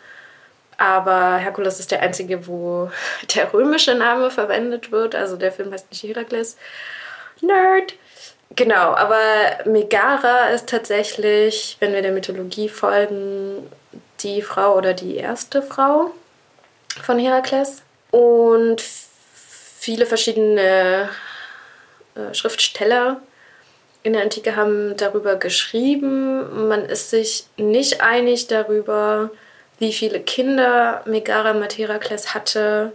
Aber 0.78 1.36
Herkules 1.38 1.80
ist 1.80 1.90
der 1.90 2.02
einzige, 2.02 2.46
wo 2.46 2.90
der 3.34 3.52
römische 3.52 3.94
Name 3.94 4.30
verwendet 4.30 4.92
wird. 4.92 5.14
Also 5.14 5.36
der 5.36 5.50
Film 5.50 5.72
heißt 5.72 5.90
nicht 5.90 6.02
Herakles. 6.02 6.56
Nerd! 7.40 7.94
Genau, 8.54 8.94
aber 8.94 9.18
Megara 9.64 10.50
ist 10.50 10.68
tatsächlich, 10.68 11.76
wenn 11.80 11.92
wir 11.92 12.00
der 12.00 12.12
Mythologie 12.12 12.68
folgen, 12.68 13.68
die 14.22 14.42
Frau 14.42 14.76
oder 14.76 14.94
die 14.94 15.16
erste 15.16 15.62
Frau 15.62 16.10
von 17.02 17.18
Herakles. 17.18 17.82
Und 18.10 18.82
viele 18.82 20.06
verschiedene 20.06 21.08
äh, 22.14 22.34
Schriftsteller 22.34 23.20
in 24.02 24.12
der 24.12 24.22
Antike 24.22 24.54
haben 24.54 24.96
darüber 24.96 25.34
geschrieben. 25.34 26.68
Man 26.68 26.84
ist 26.84 27.10
sich 27.10 27.46
nicht 27.56 28.00
einig 28.02 28.46
darüber, 28.46 29.30
wie 29.80 29.92
viele 29.92 30.20
Kinder 30.20 31.02
Megara 31.06 31.54
mit 31.54 31.76
Herakles 31.76 32.32
hatte 32.32 32.92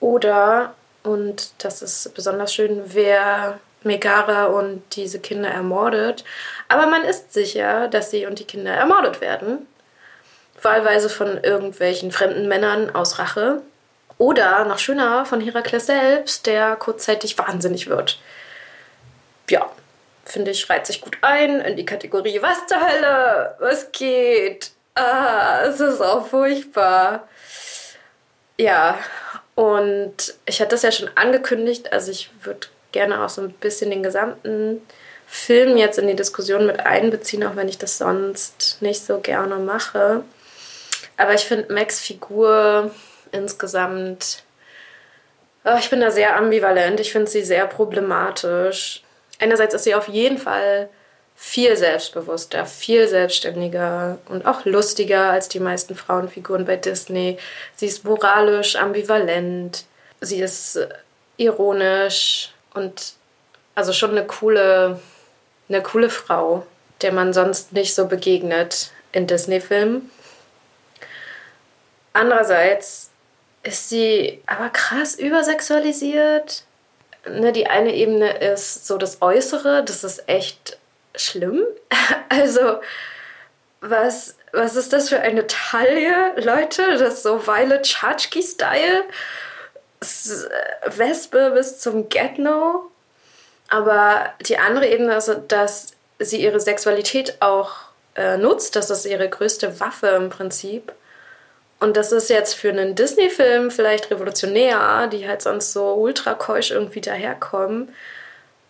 oder, 0.00 0.74
und 1.02 1.50
das 1.58 1.80
ist 1.80 2.14
besonders 2.14 2.52
schön, 2.52 2.82
wer 2.84 3.58
Megara 3.84 4.46
und 4.46 4.82
diese 4.92 5.18
Kinder 5.18 5.48
ermordet. 5.48 6.24
Aber 6.68 6.86
man 6.86 7.04
ist 7.04 7.32
sicher, 7.32 7.88
dass 7.88 8.10
sie 8.10 8.26
und 8.26 8.38
die 8.38 8.44
Kinder 8.44 8.72
ermordet 8.72 9.22
werden. 9.22 9.66
Wahlweise 10.64 11.08
von 11.08 11.42
irgendwelchen 11.42 12.10
fremden 12.10 12.48
Männern 12.48 12.94
aus 12.94 13.18
Rache. 13.18 13.62
Oder, 14.18 14.64
noch 14.64 14.78
schöner, 14.78 15.26
von 15.26 15.40
Herakles 15.40 15.86
selbst, 15.86 16.46
der 16.46 16.76
kurzzeitig 16.76 17.36
wahnsinnig 17.38 17.88
wird. 17.88 18.20
Ja, 19.50 19.70
finde 20.24 20.52
ich, 20.52 20.70
reiht 20.70 20.86
sich 20.86 21.00
gut 21.00 21.18
ein 21.20 21.60
in 21.60 21.76
die 21.76 21.84
Kategorie 21.84 22.40
Was 22.40 22.66
zur 22.66 22.80
Hölle? 22.80 23.56
Was 23.58 23.90
geht? 23.92 24.70
Ah, 24.94 25.62
es 25.64 25.80
ist 25.80 26.00
auch 26.00 26.26
furchtbar. 26.26 27.28
Ja, 28.56 28.98
und 29.56 30.34
ich 30.46 30.60
hatte 30.60 30.70
das 30.70 30.82
ja 30.82 30.92
schon 30.92 31.10
angekündigt, 31.16 31.92
also 31.92 32.10
ich 32.10 32.30
würde 32.42 32.68
gerne 32.92 33.24
auch 33.24 33.28
so 33.28 33.42
ein 33.42 33.52
bisschen 33.52 33.90
den 33.90 34.02
gesamten 34.02 34.80
Film 35.26 35.76
jetzt 35.76 35.98
in 35.98 36.06
die 36.06 36.16
Diskussion 36.16 36.66
mit 36.66 36.80
einbeziehen, 36.80 37.44
auch 37.44 37.56
wenn 37.56 37.68
ich 37.68 37.78
das 37.78 37.98
sonst 37.98 38.78
nicht 38.80 39.04
so 39.04 39.18
gerne 39.18 39.56
mache. 39.56 40.22
Aber 41.16 41.34
ich 41.34 41.42
finde 41.42 41.72
Max 41.72 42.00
Figur 42.00 42.90
insgesamt, 43.32 44.42
oh, 45.64 45.76
ich 45.78 45.90
bin 45.90 46.00
da 46.00 46.10
sehr 46.10 46.36
ambivalent. 46.36 47.00
Ich 47.00 47.12
finde 47.12 47.30
sie 47.30 47.42
sehr 47.42 47.66
problematisch. 47.66 49.02
Einerseits 49.38 49.74
ist 49.74 49.84
sie 49.84 49.94
auf 49.94 50.08
jeden 50.08 50.38
Fall 50.38 50.88
viel 51.36 51.76
selbstbewusster, 51.76 52.64
viel 52.64 53.08
selbstständiger 53.08 54.18
und 54.28 54.46
auch 54.46 54.64
lustiger 54.64 55.30
als 55.30 55.48
die 55.48 55.60
meisten 55.60 55.96
Frauenfiguren 55.96 56.64
bei 56.64 56.76
Disney. 56.76 57.38
Sie 57.74 57.86
ist 57.86 58.04
moralisch 58.04 58.76
ambivalent, 58.76 59.84
sie 60.20 60.40
ist 60.40 60.78
ironisch, 61.36 62.54
und 62.74 63.14
also 63.74 63.92
schon 63.92 64.10
eine 64.10 64.26
coole, 64.26 65.00
eine 65.68 65.82
coole 65.82 66.10
Frau, 66.10 66.66
der 67.00 67.12
man 67.12 67.32
sonst 67.32 67.72
nicht 67.72 67.94
so 67.94 68.06
begegnet 68.06 68.90
in 69.12 69.26
Disney-Filmen. 69.26 70.10
Andererseits 72.14 73.10
ist 73.64 73.88
sie 73.88 74.42
aber 74.46 74.70
krass 74.70 75.16
übersexualisiert. 75.16 76.62
Ne, 77.28 77.52
die 77.52 77.66
eine 77.66 77.94
Ebene 77.94 78.38
ist 78.38 78.86
so 78.86 78.98
das 78.98 79.20
Äußere, 79.20 79.82
das 79.84 80.04
ist 80.04 80.28
echt 80.28 80.78
schlimm. 81.14 81.62
Also, 82.28 82.80
was, 83.80 84.36
was 84.52 84.76
ist 84.76 84.92
das 84.92 85.08
für 85.08 85.20
eine 85.20 85.46
Taille, 85.46 86.32
Leute? 86.36 86.82
Das 86.98 87.14
ist 87.14 87.22
so 87.22 87.46
Violet 87.46 87.86
Chachki-Style. 87.86 89.04
Wespe 90.86 91.52
bis 91.52 91.78
zum 91.78 92.08
Get-No. 92.08 92.90
Aber 93.68 94.32
die 94.40 94.58
andere 94.58 94.88
Ebene 94.88 95.14
ist, 95.14 95.30
dass 95.48 95.92
sie 96.18 96.42
ihre 96.42 96.60
Sexualität 96.60 97.36
auch 97.40 97.72
äh, 98.16 98.36
nutzt. 98.36 98.76
Das 98.76 98.90
ist 98.90 99.06
ihre 99.06 99.28
größte 99.28 99.80
Waffe 99.80 100.08
im 100.08 100.28
Prinzip. 100.28 100.92
Und 101.84 101.98
das 101.98 102.12
ist 102.12 102.30
jetzt 102.30 102.54
für 102.54 102.70
einen 102.70 102.94
Disney-Film 102.94 103.70
vielleicht 103.70 104.10
revolutionär, 104.10 105.06
die 105.08 105.28
halt 105.28 105.42
sonst 105.42 105.74
so 105.74 105.92
ultra 105.92 106.32
keusch 106.32 106.70
irgendwie 106.70 107.02
daherkommen. 107.02 107.94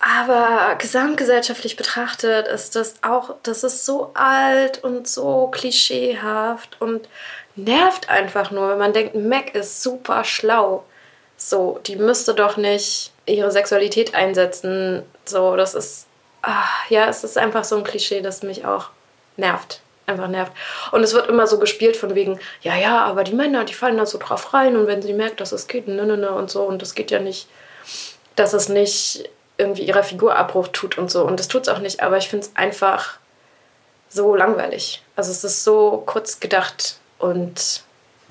Aber 0.01 0.75
gesamtgesellschaftlich 0.75 1.77
betrachtet 1.77 2.49
ist 2.49 2.75
das 2.75 2.97
auch, 3.03 3.37
das 3.45 3.63
ist 3.63 3.87
so 3.87 4.11
alt 4.15 4.83
und 4.83 5.07
so 5.07 5.47
klischeehaft 5.47 6.81
und 6.81 7.09
nervt 7.55 8.11
einfach 8.11 8.51
nur, 8.51 8.71
wenn 8.71 8.79
man 8.79 8.93
denkt, 8.93 9.15
Mac 9.15 9.55
ist 9.55 9.81
super 9.81 10.25
schlau. 10.25 10.83
So, 11.37 11.79
die 11.87 11.95
müsste 11.95 12.35
doch 12.35 12.57
nicht 12.57 13.13
ihre 13.27 13.53
Sexualität 13.53 14.17
einsetzen. 14.17 15.05
So, 15.25 15.55
das 15.55 15.77
ist, 15.77 16.07
ach, 16.43 16.91
ja, 16.91 17.09
es 17.09 17.23
ist 17.23 17.39
einfach 17.39 17.63
so 17.63 17.77
ein 17.77 17.85
Klischee, 17.85 18.23
das 18.23 18.43
mich 18.43 18.67
auch 18.67 18.91
nervt. 19.37 19.84
Einfach 20.07 20.29
nervt. 20.29 20.53
Und 20.93 21.03
es 21.03 21.15
wird 21.15 21.29
immer 21.29 21.47
so 21.47 21.59
gespielt 21.59 21.97
von 21.97 22.15
wegen, 22.15 22.39
ja, 22.61 22.77
ja, 22.77 23.05
aber 23.05 23.25
die 23.25 23.33
Männer, 23.35 23.65
die 23.65 23.75
fallen 23.75 23.97
da 23.97 24.05
so 24.05 24.19
drauf 24.19 24.53
rein 24.53 24.77
und 24.77 24.87
wenn 24.87 25.01
sie 25.01 25.15
merkt, 25.15 25.41
dass 25.41 25.53
es 25.53 25.67
geht, 25.67 25.89
ne, 25.89 26.05
ne, 26.05 26.17
ne 26.17 26.31
und 26.31 26.51
so 26.51 26.63
und 26.63 26.83
das 26.83 26.95
geht 26.95 27.11
ja 27.11 27.21
nicht, 27.21 27.49
dass 28.37 28.53
es 28.53 28.69
nicht 28.69 29.31
irgendwie 29.57 29.85
ihrer 29.85 30.03
Figur 30.03 30.37
Abbruch 30.37 30.69
tut 30.69 30.99
und 30.99 31.11
so. 31.11 31.25
Und 31.25 31.41
das 31.41 31.49
tut 31.49 31.63
es 31.63 31.69
auch 31.69 31.79
nicht, 31.79 32.03
aber 32.03 32.19
ich 32.19 32.29
finde 32.29 32.47
es 32.47 32.57
einfach 32.57 33.19
so 34.09 34.35
langweilig. 34.35 35.03
Also 35.17 35.31
es 35.31 35.45
ist 35.45 35.65
so 35.65 36.03
kurz 36.07 36.41
gedacht 36.41 36.99
und 37.19 37.83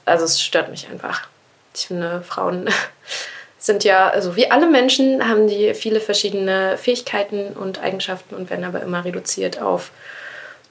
also 0.06 0.26
es 0.26 0.42
stört 0.42 0.70
mich 0.70 0.90
einfach. 0.90 1.28
Ich 1.76 1.88
finde, 1.88 2.22
Frauen 2.22 2.70
sind 3.58 3.84
ja, 3.84 4.10
also 4.10 4.36
wie 4.36 4.52
alle 4.52 4.68
Menschen, 4.68 5.28
haben 5.28 5.48
die 5.48 5.74
viele 5.74 6.00
verschiedene 6.00 6.78
Fähigkeiten 6.78 7.54
und 7.54 7.82
Eigenschaften 7.82 8.36
und 8.36 8.50
werden 8.50 8.66
aber 8.66 8.82
immer 8.82 9.06
reduziert 9.06 9.62
auf, 9.62 9.92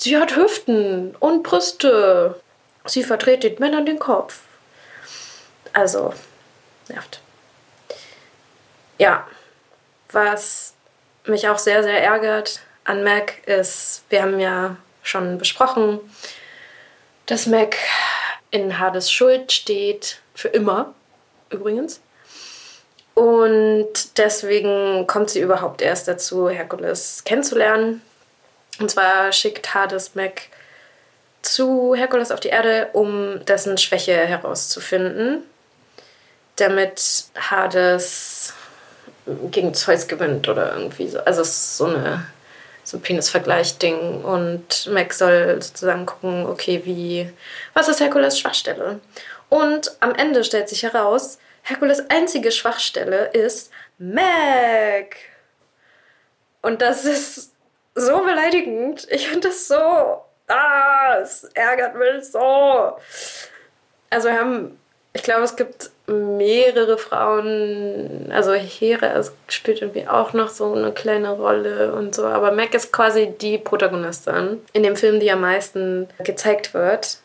sie 0.03 0.17
hat 0.17 0.37
Hüften 0.37 1.15
und 1.17 1.43
Brüste, 1.43 2.41
sie 2.87 3.05
verdreht 3.05 3.45
den 3.45 3.59
Männern 3.59 3.87
den 3.87 3.99
Kopf. 3.99 4.41
Also, 5.73 6.12
nervt. 6.88 7.21
Ja, 8.99 9.27
was 10.11 10.75
mich 11.25 11.49
auch 11.49 11.59
sehr, 11.59 11.83
sehr 11.83 12.03
ärgert 12.03 12.61
an 12.85 13.05
Mac 13.05 13.47
ist, 13.47 14.03
wir 14.11 14.23
haben 14.23 14.41
ja 14.41 14.77
schon 15.03 15.38
besprochen, 15.38 16.01
dass 17.27 17.47
Mac 17.47 17.77
in 18.51 18.79
Hades 18.79 19.11
Schuld 19.11 19.53
steht, 19.53 20.19
für 20.35 20.49
immer 20.49 20.95
übrigens. 21.51 22.01
Und 23.15 24.19
deswegen 24.19 25.07
kommt 25.07 25.31
sie 25.31 25.41
überhaupt 25.41 25.83
erst 25.83 26.09
dazu, 26.09 26.49
Herkules 26.49 27.23
kennenzulernen. 27.25 28.03
Und 28.83 28.88
zwar 28.88 29.31
schickt 29.31 29.75
Hades 29.75 30.16
Mac 30.16 30.42
zu 31.40 31.95
Herkules 31.95 32.33
auf 32.33 32.40
die 32.40 32.49
Erde, 32.49 32.88
um 32.95 33.45
dessen 33.45 33.79
Schwäche 33.79 34.12
herauszufinden, 34.12 35.45
damit 36.57 37.27
Hades 37.38 38.55
gegen 39.53 39.73
Zeus 39.73 40.09
gewinnt 40.09 40.49
oder 40.49 40.75
irgendwie 40.75 41.07
so. 41.07 41.21
Also 41.21 41.42
es 41.42 41.51
ist 41.51 41.77
so 41.77 41.87
eine 41.87 42.27
so 42.83 42.97
ein 42.97 43.03
Penisvergleich-Ding 43.03 44.25
und 44.25 44.88
Mac 44.88 45.12
soll 45.12 45.62
sozusagen 45.62 46.05
gucken, 46.05 46.47
okay, 46.47 46.83
wie, 46.85 47.33
was 47.75 47.87
ist 47.87 48.01
Herkules 48.01 48.37
Schwachstelle? 48.37 48.99
Und 49.49 49.92
am 50.01 50.12
Ende 50.16 50.42
stellt 50.42 50.68
sich 50.68 50.83
heraus, 50.83 51.38
Herkules 51.62 52.11
einzige 52.11 52.51
Schwachstelle 52.51 53.27
ist 53.27 53.71
Mac. 53.99 55.14
Und 56.62 56.83
das 56.83 57.05
ist 57.05 57.52
so 57.94 58.18
beleidigend. 58.24 59.07
Ich 59.11 59.28
finde 59.28 59.48
das 59.48 59.68
so, 59.68 59.74
ah, 59.74 61.18
es 61.20 61.44
ärgert 61.55 61.94
mich 61.96 62.24
so. 62.31 62.96
Also 64.11 64.28
wir 64.28 64.38
haben, 64.38 64.78
ich 65.12 65.22
glaube, 65.22 65.42
es 65.42 65.57
gibt 65.57 65.90
mehrere 66.07 66.98
Frauen, 66.98 68.31
also 68.33 68.52
Hera 68.52 69.22
spielt 69.48 69.81
irgendwie 69.81 70.07
auch 70.07 70.33
noch 70.33 70.48
so 70.48 70.74
eine 70.74 70.92
kleine 70.92 71.31
Rolle 71.31 71.94
und 71.94 72.14
so, 72.14 72.26
aber 72.26 72.52
Mac 72.52 72.74
ist 72.74 72.92
quasi 72.92 73.33
die 73.40 73.57
Protagonistin 73.59 74.61
in 74.72 74.83
dem 74.83 74.96
Film, 74.96 75.20
die 75.20 75.31
am 75.31 75.40
meisten 75.40 76.09
gezeigt 76.24 76.74
wird. 76.74 77.18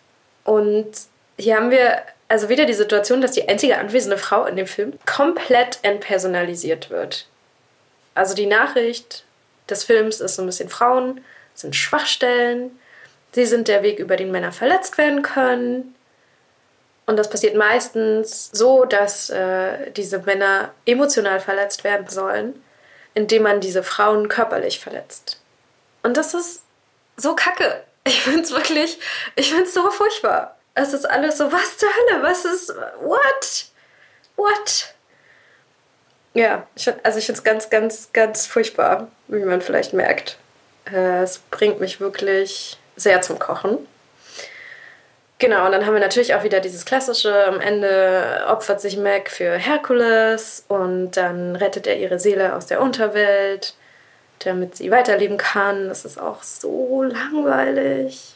Und 0.43 0.91
hier 1.37 1.57
haben 1.57 1.71
wir 1.71 2.01
also 2.29 2.49
wieder 2.49 2.65
die 2.65 2.73
Situation, 2.73 3.21
dass 3.21 3.31
die 3.31 3.47
einzige 3.47 3.77
anwesende 3.77 4.17
Frau 4.17 4.45
in 4.45 4.55
dem 4.55 4.67
Film 4.67 4.93
komplett 5.05 5.79
entpersonalisiert 5.81 6.89
wird. 6.89 7.27
Also 8.15 8.33
die 8.33 8.47
Nachricht 8.47 9.23
des 9.69 9.83
Films 9.83 10.19
ist 10.19 10.35
so 10.35 10.43
ein 10.43 10.47
bisschen 10.47 10.69
Frauen 10.69 11.21
sind 11.53 11.75
Schwachstellen, 11.75 12.79
sie 13.31 13.45
sind 13.45 13.67
der 13.67 13.81
Weg, 13.83 13.99
über 13.99 14.15
den 14.15 14.31
Männer 14.31 14.51
verletzt 14.51 14.97
werden 14.97 15.23
können 15.23 15.95
und 17.07 17.15
das 17.15 17.29
passiert 17.29 17.55
meistens 17.55 18.49
so, 18.51 18.83
dass 18.83 19.29
äh, 19.29 19.91
diese 19.91 20.19
Männer 20.19 20.73
emotional 20.85 21.39
verletzt 21.39 21.85
werden 21.85 22.07
sollen, 22.09 22.61
indem 23.13 23.43
man 23.43 23.61
diese 23.61 23.81
Frauen 23.81 24.27
körperlich 24.27 24.81
verletzt. 24.81 25.39
Und 26.03 26.17
das 26.17 26.33
ist 26.33 26.63
so 27.15 27.33
kacke. 27.33 27.83
Ich 28.03 28.21
finde 28.21 28.41
es 28.41 28.51
wirklich, 28.51 28.99
ich 29.35 29.49
finde 29.49 29.63
es 29.63 29.73
so 29.73 29.89
furchtbar. 29.89 30.57
Es 30.75 30.93
ist 30.93 31.05
alles 31.05 31.37
so, 31.37 31.51
was 31.51 31.77
zur 31.77 31.89
Hölle, 31.89 32.23
was 32.23 32.43
ist, 32.43 32.75
what? 32.99 33.65
What? 34.35 34.93
Ja, 36.37 36.67
ich 36.75 36.87
also 37.01 37.17
ich 37.17 37.25
finde 37.25 37.39
es 37.39 37.43
ganz, 37.43 37.69
ganz, 37.71 38.13
ganz 38.13 38.45
furchtbar, 38.45 39.07
wie 39.27 39.43
man 39.43 39.59
vielleicht 39.59 39.93
merkt. 39.93 40.37
Äh, 40.85 41.23
es 41.23 41.39
bringt 41.39 41.79
mich 41.79 41.99
wirklich 41.99 42.77
sehr 42.95 43.23
zum 43.23 43.39
Kochen. 43.39 43.79
Genau, 45.39 45.65
und 45.65 45.71
dann 45.71 45.87
haben 45.87 45.95
wir 45.95 45.99
natürlich 45.99 46.35
auch 46.35 46.43
wieder 46.43 46.59
dieses 46.59 46.85
klassische, 46.85 47.45
am 47.47 47.59
Ende 47.59 48.45
opfert 48.47 48.81
sich 48.81 48.97
Mac 48.97 49.31
für 49.31 49.57
Herkules 49.57 50.63
und 50.67 51.17
dann 51.17 51.55
rettet 51.55 51.87
er 51.87 51.97
ihre 51.97 52.19
Seele 52.19 52.55
aus 52.55 52.67
der 52.67 52.81
Unterwelt, 52.81 53.73
damit 54.39 54.75
sie 54.75 54.91
weiterleben 54.91 55.37
kann. 55.37 55.87
Das 55.87 56.05
ist 56.05 56.21
auch 56.21 56.43
so 56.43 57.01
langweilig. 57.01 58.35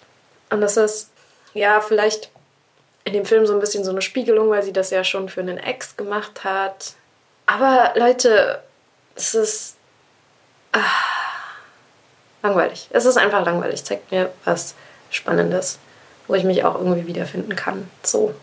Und 0.50 0.62
das 0.62 0.76
ist, 0.76 1.12
ja, 1.54 1.82
vielleicht 1.82 2.32
in 3.04 3.14
dem 3.14 3.26
Film 3.26 3.46
so 3.46 3.54
ein 3.54 3.60
bisschen 3.60 3.84
so 3.84 3.92
eine 3.92 4.02
Spiegelung, 4.02 4.50
weil 4.50 4.64
sie 4.64 4.74
das 4.74 4.90
ja 4.90 5.04
schon 5.04 5.30
für 5.30 5.42
einen 5.42 5.60
Ex 5.60 5.98
gemacht 5.98 6.44
hat. 6.44 6.96
Aber 7.52 7.94
Leute, 7.96 8.62
es 9.16 9.36
ist 9.36 9.76
ah, 10.72 10.80
langweilig. 12.44 12.88
Es 12.92 13.06
ist 13.06 13.18
einfach 13.18 13.46
langweilig. 13.46 13.84
Zeigt 13.84 14.12
mir 14.12 14.32
was 14.46 14.76
Spannendes 15.10 15.80
wo 16.32 16.36
ich 16.36 16.46
mich 16.46 16.64
auch 16.64 16.76
irgendwie 16.76 17.08
wiederfinden 17.08 17.58
kann. 17.58 17.90
So. 18.04 18.34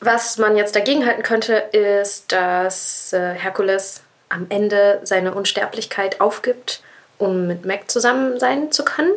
Was 0.00 0.36
man 0.36 0.58
jetzt 0.58 0.76
dagegen 0.76 1.06
halten 1.06 1.22
könnte, 1.22 1.54
ist, 1.54 2.32
dass 2.32 3.14
äh, 3.14 3.34
Herkules 3.34 4.02
am 4.28 4.46
Ende 4.50 5.00
seine 5.02 5.32
Unsterblichkeit 5.32 6.20
aufgibt, 6.20 6.82
um 7.16 7.46
mit 7.46 7.64
Mac 7.64 7.90
zusammen 7.90 8.38
sein 8.38 8.70
zu 8.72 8.84
können. 8.84 9.12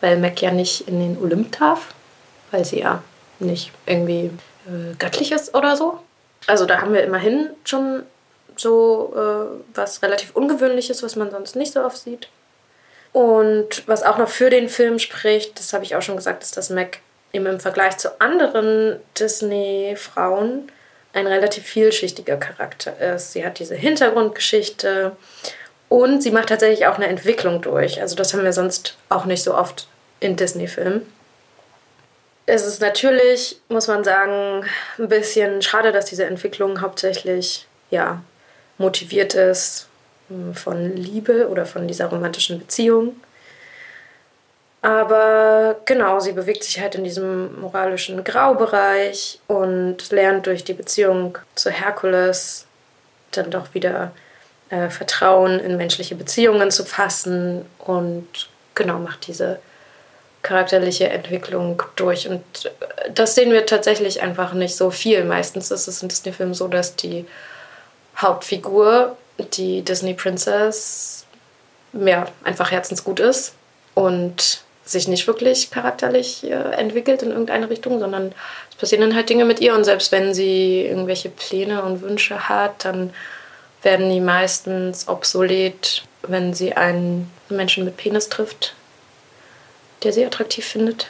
Weil 0.00 0.16
Mac 0.16 0.40
ja 0.40 0.52
nicht 0.52 0.86
in 0.86 1.00
den 1.00 1.20
Olymp 1.20 1.58
darf, 1.58 1.88
weil 2.52 2.64
sie 2.64 2.80
ja 2.80 3.02
nicht 3.40 3.72
irgendwie 3.86 4.30
äh, 4.66 4.94
göttlich 5.00 5.32
ist 5.32 5.56
oder 5.56 5.76
so. 5.76 5.98
Also 6.46 6.66
da 6.66 6.80
haben 6.80 6.92
wir 6.92 7.04
immerhin 7.04 7.50
schon 7.64 8.04
so 8.56 9.12
äh, 9.16 9.76
was 9.76 10.02
relativ 10.02 10.34
Ungewöhnliches, 10.34 11.02
was 11.02 11.16
man 11.16 11.30
sonst 11.30 11.56
nicht 11.56 11.72
so 11.72 11.84
oft 11.84 11.98
sieht. 11.98 12.28
Und 13.12 13.86
was 13.86 14.02
auch 14.02 14.18
noch 14.18 14.28
für 14.28 14.50
den 14.50 14.68
Film 14.68 14.98
spricht, 14.98 15.58
das 15.58 15.72
habe 15.72 15.84
ich 15.84 15.94
auch 15.96 16.02
schon 16.02 16.16
gesagt, 16.16 16.42
ist, 16.42 16.56
dass 16.56 16.70
Mac 16.70 16.98
eben 17.32 17.46
im 17.46 17.60
Vergleich 17.60 17.98
zu 17.98 18.20
anderen 18.20 18.98
Disney-Frauen 19.18 20.70
ein 21.12 21.26
relativ 21.26 21.64
vielschichtiger 21.64 22.36
Charakter 22.36 23.14
ist. 23.14 23.32
Sie 23.32 23.44
hat 23.44 23.58
diese 23.58 23.74
Hintergrundgeschichte 23.74 25.12
und 25.88 26.22
sie 26.22 26.30
macht 26.30 26.48
tatsächlich 26.48 26.86
auch 26.86 26.96
eine 26.96 27.06
Entwicklung 27.06 27.60
durch. 27.60 28.00
Also 28.00 28.16
das 28.16 28.32
haben 28.32 28.44
wir 28.44 28.52
sonst 28.54 28.96
auch 29.10 29.26
nicht 29.26 29.42
so 29.42 29.54
oft 29.54 29.88
in 30.20 30.36
Disney-Filmen. 30.36 31.02
Es 32.46 32.66
ist 32.66 32.80
natürlich, 32.80 33.60
muss 33.68 33.86
man 33.86 34.02
sagen, 34.02 34.64
ein 34.98 35.08
bisschen 35.08 35.62
schade, 35.62 35.92
dass 35.92 36.06
diese 36.06 36.24
Entwicklung 36.24 36.80
hauptsächlich 36.80 37.66
ja, 37.90 38.20
motiviert 38.78 39.34
ist 39.34 39.86
von 40.54 40.96
Liebe 40.96 41.48
oder 41.48 41.66
von 41.66 41.86
dieser 41.86 42.06
romantischen 42.06 42.58
Beziehung. 42.58 43.16
Aber 44.80 45.76
genau, 45.84 46.18
sie 46.18 46.32
bewegt 46.32 46.64
sich 46.64 46.80
halt 46.80 46.96
in 46.96 47.04
diesem 47.04 47.60
moralischen 47.60 48.24
Graubereich 48.24 49.38
und 49.46 50.10
lernt 50.10 50.46
durch 50.46 50.64
die 50.64 50.72
Beziehung 50.72 51.38
zu 51.54 51.70
Herkules 51.70 52.66
dann 53.30 53.52
doch 53.52 53.74
wieder 53.74 54.10
äh, 54.70 54.90
Vertrauen 54.90 55.60
in 55.60 55.76
menschliche 55.76 56.16
Beziehungen 56.16 56.72
zu 56.72 56.84
fassen 56.84 57.64
und 57.78 58.26
genau 58.74 58.98
macht 58.98 59.28
diese 59.28 59.60
charakterliche 60.42 61.08
Entwicklung 61.08 61.82
durch. 61.96 62.28
Und 62.28 62.42
äh, 62.64 63.10
das 63.12 63.34
sehen 63.34 63.52
wir 63.52 63.66
tatsächlich 63.66 64.22
einfach 64.22 64.52
nicht 64.52 64.76
so 64.76 64.90
viel. 64.90 65.24
Meistens 65.24 65.70
ist 65.70 65.88
es 65.88 66.02
in 66.02 66.08
Disney-Filmen 66.08 66.54
so, 66.54 66.68
dass 66.68 66.96
die 66.96 67.24
Hauptfigur 68.16 69.16
die 69.56 69.82
Disney 69.82 70.14
Princess 70.14 71.24
ja, 71.92 72.26
einfach 72.44 72.70
herzensgut 72.70 73.20
ist 73.20 73.54
und 73.94 74.62
sich 74.84 75.08
nicht 75.08 75.26
wirklich 75.26 75.70
charakterlich 75.70 76.44
äh, 76.44 76.50
entwickelt 76.50 77.22
in 77.22 77.30
irgendeine 77.30 77.70
Richtung, 77.70 78.00
sondern 78.00 78.32
es 78.70 78.76
passieren 78.76 79.02
dann 79.02 79.14
halt 79.14 79.28
Dinge 79.28 79.44
mit 79.44 79.60
ihr 79.60 79.74
und 79.74 79.84
selbst 79.84 80.10
wenn 80.12 80.34
sie 80.34 80.82
irgendwelche 80.86 81.28
Pläne 81.28 81.82
und 81.82 82.02
Wünsche 82.02 82.48
hat, 82.48 82.84
dann 82.84 83.12
werden 83.82 84.10
die 84.10 84.20
meistens 84.20 85.08
obsolet, 85.08 86.02
wenn 86.22 86.54
sie 86.54 86.72
einen 86.74 87.30
Menschen 87.48 87.84
mit 87.84 87.96
Penis 87.96 88.28
trifft, 88.28 88.74
der 90.02 90.12
sie 90.12 90.24
attraktiv 90.24 90.66
findet. 90.66 91.06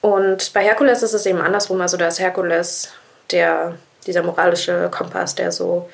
Und 0.00 0.52
bei 0.52 0.62
Herkules 0.62 1.02
ist 1.02 1.14
es 1.14 1.26
eben 1.26 1.40
andersrum, 1.40 1.80
also 1.80 1.96
da 1.96 2.08
ist 2.08 2.20
Herkules 2.20 2.92
der, 3.30 3.76
dieser 4.06 4.22
moralische 4.22 4.90
Kompass, 4.90 5.34
der 5.34 5.50
so 5.50 5.88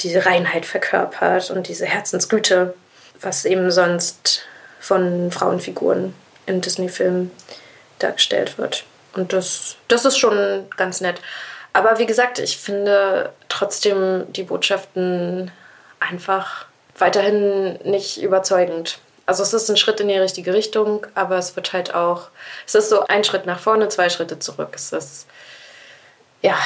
diese 0.00 0.26
Reinheit 0.26 0.66
verkörpert 0.66 1.50
und 1.50 1.68
diese 1.68 1.86
Herzensgüte, 1.86 2.74
was 3.20 3.44
eben 3.44 3.70
sonst 3.70 4.42
von 4.78 5.30
Frauenfiguren 5.30 6.14
in 6.46 6.60
Disney-Filmen 6.60 7.30
dargestellt 7.98 8.58
wird. 8.58 8.84
Und 9.14 9.32
das, 9.32 9.76
das 9.88 10.04
ist 10.04 10.18
schon 10.18 10.66
ganz 10.76 11.00
nett. 11.00 11.20
Aber 11.72 11.98
wie 11.98 12.06
gesagt, 12.06 12.38
ich 12.38 12.58
finde 12.58 13.32
trotzdem 13.48 14.24
die 14.32 14.42
Botschaften 14.42 15.50
einfach 15.98 16.66
weiterhin 16.98 17.78
nicht 17.84 18.22
überzeugend. 18.22 18.98
Also 19.30 19.44
es 19.44 19.52
ist 19.52 19.70
ein 19.70 19.76
Schritt 19.76 20.00
in 20.00 20.08
die 20.08 20.18
richtige 20.18 20.52
Richtung, 20.52 21.06
aber 21.14 21.38
es 21.38 21.54
wird 21.54 21.72
halt 21.72 21.94
auch, 21.94 22.30
es 22.66 22.74
ist 22.74 22.88
so 22.88 23.06
ein 23.06 23.22
Schritt 23.22 23.46
nach 23.46 23.60
vorne, 23.60 23.88
zwei 23.88 24.08
Schritte 24.08 24.40
zurück. 24.40 24.70
Es 24.74 24.90
ist 24.90 25.28
ja 26.42 26.58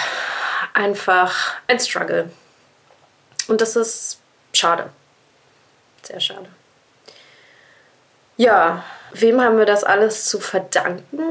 einfach 0.73 1.57
ein 1.67 1.79
Struggle. 1.79 2.31
Und 3.49 3.61
das 3.61 3.77
ist 3.77 4.19
schade. 4.55 4.89
Sehr 6.05 6.21
schade. 6.21 6.47
Ja, 8.39 8.83
wem 9.13 9.43
haben 9.43 9.59
wir 9.59 9.67
das 9.67 9.85
alles 9.85 10.25
zu 10.25 10.41
verdanken? 10.41 11.23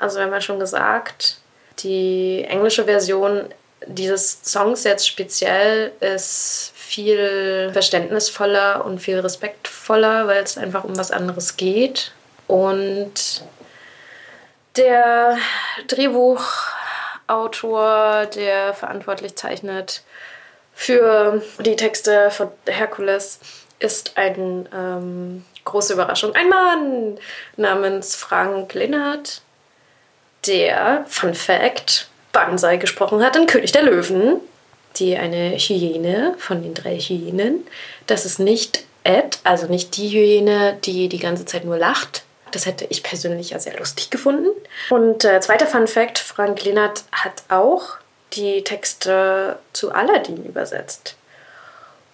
Also 0.00 0.16
wir 0.16 0.24
haben 0.24 0.32
ja 0.32 0.40
schon 0.40 0.58
gesagt, 0.58 1.38
die 1.84 2.44
englische 2.48 2.86
Version 2.86 3.48
dieses 3.86 4.40
Songs 4.42 4.82
jetzt 4.82 5.06
speziell 5.06 5.92
ist 6.00 6.72
viel 6.94 7.70
verständnisvoller 7.72 8.84
und 8.84 9.00
viel 9.00 9.18
respektvoller, 9.18 10.28
weil 10.28 10.44
es 10.44 10.56
einfach 10.56 10.84
um 10.84 10.96
was 10.96 11.10
anderes 11.10 11.56
geht. 11.56 12.12
Und 12.46 13.42
Der 14.76 15.38
Drehbuchautor, 15.86 18.26
der 18.26 18.74
verantwortlich 18.74 19.36
zeichnet 19.36 20.02
für 20.74 21.40
die 21.60 21.76
Texte 21.76 22.30
von 22.30 22.50
Herkules, 22.66 23.38
ist 23.78 24.16
eine 24.16 24.64
ähm, 24.74 25.44
große 25.64 25.92
Überraschung. 25.92 26.34
Ein 26.34 26.48
Mann 26.48 27.18
namens 27.56 28.16
Frank 28.16 28.74
Linnert, 28.74 29.42
der, 30.46 31.04
Fun 31.08 31.34
Fact, 31.34 32.08
Banzai 32.32 32.76
gesprochen 32.76 33.24
hat 33.24 33.36
in 33.36 33.46
König 33.46 33.70
der 33.70 33.84
Löwen, 33.84 34.40
die 34.96 35.16
eine 35.16 35.56
Hyäne 35.56 36.34
von 36.38 36.62
den 36.62 36.74
drei 36.74 36.98
Hyänen. 36.98 37.66
Das 38.06 38.24
ist 38.24 38.38
nicht 38.38 38.84
Ed, 39.02 39.38
also 39.44 39.66
nicht 39.66 39.96
die 39.96 40.08
Hyäne, 40.08 40.78
die 40.84 41.08
die 41.08 41.18
ganze 41.18 41.44
Zeit 41.44 41.64
nur 41.64 41.78
lacht. 41.78 42.24
Das 42.52 42.66
hätte 42.66 42.86
ich 42.88 43.02
persönlich 43.02 43.50
ja 43.50 43.58
sehr 43.58 43.78
lustig 43.78 44.10
gefunden. 44.10 44.48
Und 44.90 45.24
äh, 45.24 45.40
zweiter 45.40 45.66
Fun 45.66 45.86
Fact: 45.86 46.18
Frank 46.18 46.64
Linnert 46.64 47.04
hat 47.12 47.42
auch 47.48 47.96
die 48.32 48.62
Texte 48.62 49.58
zu 49.72 49.92
Aladdin 49.92 50.44
übersetzt. 50.44 51.16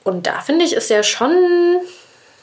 Und 0.03 0.27
da 0.27 0.41
finde 0.41 0.65
ich, 0.65 0.73
ist 0.73 0.91
ja 0.91 1.03
schon 1.03 1.81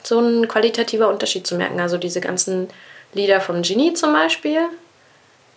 so 0.02 0.20
ein 0.20 0.48
qualitativer 0.48 1.08
Unterschied 1.08 1.46
zu 1.46 1.56
merken. 1.56 1.80
Also 1.80 1.98
diese 1.98 2.20
ganzen 2.20 2.68
Lieder 3.12 3.40
von 3.40 3.62
Genie 3.62 3.94
zum 3.94 4.12
Beispiel, 4.12 4.68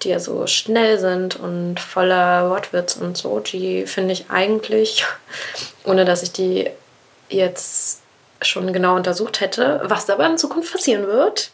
die 0.03 0.09
ja 0.09 0.19
so 0.19 0.47
schnell 0.47 0.99
sind 0.99 1.35
und 1.35 1.79
voller 1.79 2.49
Wortwitz 2.49 2.95
und 2.95 3.17
so, 3.17 3.39
die 3.39 3.85
finde 3.85 4.13
ich 4.13 4.29
eigentlich, 4.29 5.05
ohne 5.83 6.05
dass 6.05 6.23
ich 6.23 6.31
die 6.31 6.69
jetzt 7.29 8.01
schon 8.41 8.73
genau 8.73 8.95
untersucht 8.95 9.39
hätte, 9.41 9.81
was 9.83 10.09
aber 10.09 10.25
in 10.25 10.37
Zukunft 10.37 10.71
passieren 10.71 11.07
wird, 11.07 11.51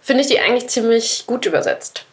finde 0.00 0.22
ich 0.22 0.28
die 0.28 0.40
eigentlich 0.40 0.68
ziemlich 0.68 1.24
gut 1.26 1.46
übersetzt. 1.46 2.04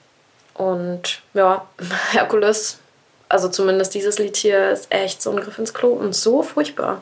Und 0.53 1.21
ja, 1.33 1.67
Herkules, 2.11 2.79
also 3.27 3.49
zumindest 3.49 3.93
dieses 3.93 4.19
Lied 4.19 4.37
hier, 4.37 4.71
ist 4.71 4.91
echt 4.91 5.21
so 5.21 5.31
ein 5.31 5.39
Griff 5.39 5.57
ins 5.57 5.73
Klo 5.73 5.93
und 5.93 6.13
so 6.13 6.43
furchtbar. 6.43 7.01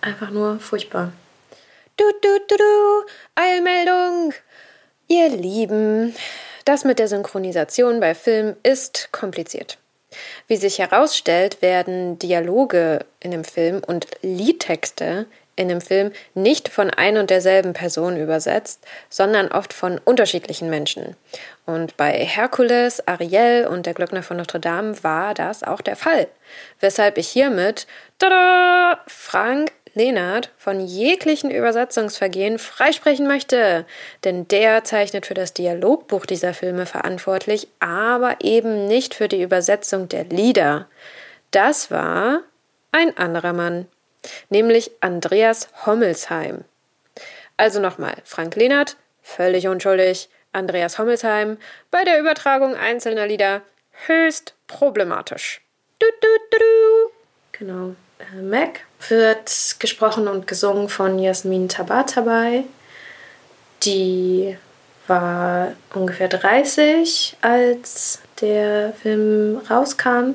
Einfach 0.00 0.30
nur 0.30 0.58
furchtbar. 0.58 1.12
Du, 1.96 2.04
du, 2.20 2.38
du, 2.48 2.56
du, 2.56 3.04
Eilmeldung! 3.34 4.34
Ihr 5.08 5.28
Lieben, 5.28 6.14
das 6.64 6.84
mit 6.84 6.98
der 6.98 7.08
Synchronisation 7.08 8.00
bei 8.00 8.14
Filmen 8.14 8.56
ist 8.62 9.10
kompliziert. 9.12 9.78
Wie 10.46 10.56
sich 10.56 10.78
herausstellt, 10.78 11.62
werden 11.62 12.18
Dialoge 12.18 13.06
in 13.20 13.30
dem 13.30 13.44
Film 13.44 13.82
und 13.86 14.06
Liedtexte 14.20 15.26
in 15.54 15.68
dem 15.68 15.80
Film 15.80 16.12
nicht 16.34 16.68
von 16.68 16.90
ein 16.90 17.18
und 17.18 17.30
derselben 17.30 17.72
Person 17.74 18.16
übersetzt, 18.16 18.84
sondern 19.10 19.48
oft 19.48 19.72
von 19.72 20.00
unterschiedlichen 20.02 20.70
Menschen. 20.70 21.16
Und 21.66 21.96
bei 21.96 22.12
Herkules, 22.12 23.06
Ariel 23.06 23.66
und 23.66 23.86
der 23.86 23.94
Glöckner 23.94 24.22
von 24.22 24.38
Notre 24.38 24.60
Dame 24.60 25.02
war 25.04 25.34
das 25.34 25.62
auch 25.62 25.82
der 25.82 25.96
Fall. 25.96 26.26
Weshalb 26.80 27.18
ich 27.18 27.28
hiermit 27.28 27.86
tada, 28.18 29.00
Frank 29.06 29.72
Lehnert 29.94 30.50
von 30.56 30.80
jeglichen 30.80 31.50
Übersetzungsvergehen 31.50 32.58
freisprechen 32.58 33.26
möchte, 33.26 33.84
denn 34.24 34.48
der 34.48 34.84
zeichnet 34.84 35.26
für 35.26 35.34
das 35.34 35.52
Dialogbuch 35.52 36.26
dieser 36.26 36.54
Filme 36.54 36.86
verantwortlich, 36.86 37.68
aber 37.80 38.36
eben 38.40 38.86
nicht 38.86 39.14
für 39.14 39.28
die 39.28 39.42
Übersetzung 39.42 40.08
der 40.08 40.24
Lieder. 40.24 40.88
Das 41.50 41.90
war 41.90 42.40
ein 42.90 43.16
anderer 43.18 43.52
Mann, 43.52 43.86
nämlich 44.48 44.90
Andreas 45.00 45.68
Hommelsheim. 45.84 46.64
Also 47.56 47.80
nochmal, 47.80 48.14
Frank 48.24 48.56
Lehnert, 48.56 48.96
völlig 49.22 49.68
unschuldig, 49.68 50.30
Andreas 50.52 50.98
Hommelsheim 50.98 51.58
bei 51.90 52.04
der 52.04 52.18
Übertragung 52.18 52.74
einzelner 52.74 53.26
Lieder 53.26 53.62
höchst 54.06 54.54
problematisch. 54.66 55.60
Du, 55.98 56.06
du, 56.20 56.28
du, 56.50 56.58
du. 56.58 57.12
Genau. 57.52 57.94
Äh, 58.34 58.42
Mac 58.42 58.80
wird 59.08 59.76
gesprochen 59.78 60.28
und 60.28 60.46
gesungen 60.46 60.88
von 60.88 61.18
Jasmin 61.18 61.68
Tabatabai. 61.68 62.64
Die 63.82 64.56
war 65.06 65.72
ungefähr 65.94 66.28
30, 66.28 67.36
als 67.40 68.20
der 68.40 68.92
Film 68.92 69.60
rauskam. 69.68 70.34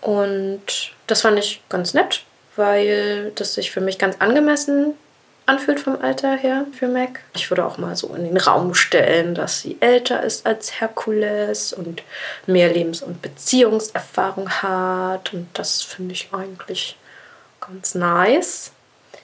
Und 0.00 0.92
das 1.06 1.22
fand 1.22 1.38
ich 1.38 1.62
ganz 1.68 1.94
nett, 1.94 2.24
weil 2.56 3.32
das 3.34 3.54
sich 3.54 3.70
für 3.70 3.80
mich 3.80 3.98
ganz 3.98 4.16
angemessen 4.18 4.94
anfühlt 5.48 5.80
vom 5.80 6.00
Alter 6.00 6.36
her 6.36 6.66
für 6.78 6.88
Mac. 6.88 7.20
Ich 7.34 7.50
würde 7.50 7.64
auch 7.64 7.78
mal 7.78 7.96
so 7.96 8.14
in 8.14 8.24
den 8.24 8.36
Raum 8.36 8.74
stellen, 8.74 9.34
dass 9.34 9.60
sie 9.60 9.78
älter 9.80 10.22
ist 10.22 10.46
als 10.46 10.80
Herkules 10.80 11.72
und 11.72 12.02
mehr 12.46 12.70
Lebens- 12.70 13.02
und 13.02 13.22
Beziehungserfahrung 13.22 14.50
hat. 14.50 15.32
Und 15.32 15.48
das 15.54 15.82
finde 15.82 16.12
ich 16.12 16.28
eigentlich 16.32 16.96
ganz 17.60 17.94
nice. 17.94 18.72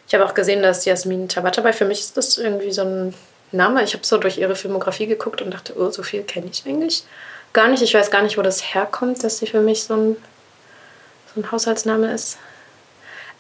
Ich 0.08 0.14
habe 0.14 0.24
auch 0.24 0.34
gesehen, 0.34 0.62
dass 0.62 0.86
Jasmin 0.86 1.28
Tabatabai, 1.28 1.74
für 1.74 1.84
mich 1.84 2.00
ist 2.00 2.16
das 2.16 2.38
irgendwie 2.38 2.72
so 2.72 2.82
ein 2.82 3.14
Name. 3.52 3.84
Ich 3.84 3.92
habe 3.92 4.06
so 4.06 4.16
durch 4.16 4.38
ihre 4.38 4.56
Filmografie 4.56 5.06
geguckt 5.06 5.42
und 5.42 5.52
dachte, 5.52 5.74
oh, 5.78 5.90
so 5.90 6.02
viel 6.02 6.22
kenne 6.22 6.48
ich 6.50 6.64
eigentlich 6.66 7.04
gar 7.52 7.68
nicht. 7.68 7.82
Ich 7.82 7.92
weiß 7.92 8.10
gar 8.10 8.22
nicht, 8.22 8.38
wo 8.38 8.42
das 8.42 8.74
herkommt, 8.74 9.22
dass 9.22 9.38
sie 9.38 9.46
für 9.46 9.60
mich 9.60 9.84
so 9.84 9.94
ein, 9.94 10.16
so 11.34 11.40
ein 11.40 11.52
Haushaltsname 11.52 12.12
ist. 12.12 12.38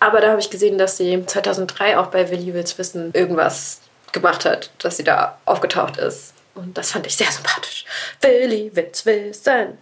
Aber 0.04 0.20
da 0.20 0.28
habe 0.28 0.40
ich 0.40 0.50
gesehen, 0.50 0.76
dass 0.76 0.98
sie 0.98 1.24
2003 1.24 1.96
auch 1.96 2.08
bei 2.08 2.30
Willi 2.30 2.52
Wills 2.52 2.76
Wissen 2.76 3.10
irgendwas 3.14 3.80
gemacht 4.12 4.44
hat, 4.44 4.70
dass 4.78 4.98
sie 4.98 5.02
da 5.04 5.38
aufgetaucht 5.46 5.96
ist. 5.96 6.34
Und 6.54 6.76
das 6.76 6.92
fand 6.92 7.06
ich 7.06 7.16
sehr 7.16 7.30
sympathisch. 7.30 7.86
Willi 8.20 8.70
Wills 8.74 9.06
Wissen. 9.06 9.78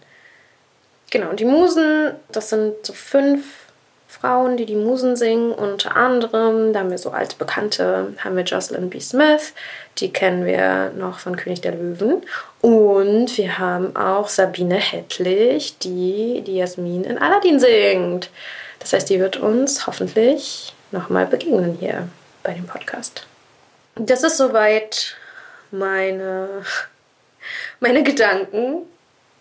Genau, 1.11 1.29
und 1.29 1.41
die 1.41 1.45
Musen, 1.45 2.15
das 2.31 2.49
sind 2.49 2.73
so 2.85 2.93
fünf 2.93 3.43
Frauen, 4.07 4.55
die 4.55 4.65
die 4.65 4.77
Musen 4.77 5.17
singen. 5.17 5.51
Unter 5.51 5.97
anderem, 5.97 6.71
da 6.71 6.79
haben 6.79 6.89
wir 6.91 6.97
so 6.97 7.11
alte 7.11 7.35
Bekannte, 7.35 8.13
haben 8.23 8.37
wir 8.37 8.45
Jocelyn 8.45 8.89
B. 8.89 9.01
Smith, 9.01 9.53
die 9.97 10.13
kennen 10.13 10.45
wir 10.45 10.91
noch 10.91 11.19
von 11.19 11.35
König 11.35 11.59
der 11.59 11.73
Löwen. 11.73 12.21
Und 12.63 13.37
wir 13.37 13.59
haben 13.59 13.93
auch 13.97 14.29
Sabine 14.29 14.77
Hettlich, 14.77 15.77
die 15.79 16.41
die 16.47 16.55
Jasmin 16.55 17.03
in 17.03 17.17
Aladdin 17.17 17.59
singt. 17.59 18.29
Das 18.79 18.93
heißt, 18.93 19.09
die 19.09 19.19
wird 19.19 19.35
uns 19.35 19.85
hoffentlich 19.85 20.73
nochmal 20.91 21.25
begegnen 21.25 21.75
hier 21.77 22.07
bei 22.41 22.53
dem 22.53 22.65
Podcast. 22.65 23.27
Das 23.95 24.23
ist 24.23 24.37
soweit 24.37 25.17
meine, 25.71 26.63
meine 27.81 28.01
Gedanken 28.01 28.83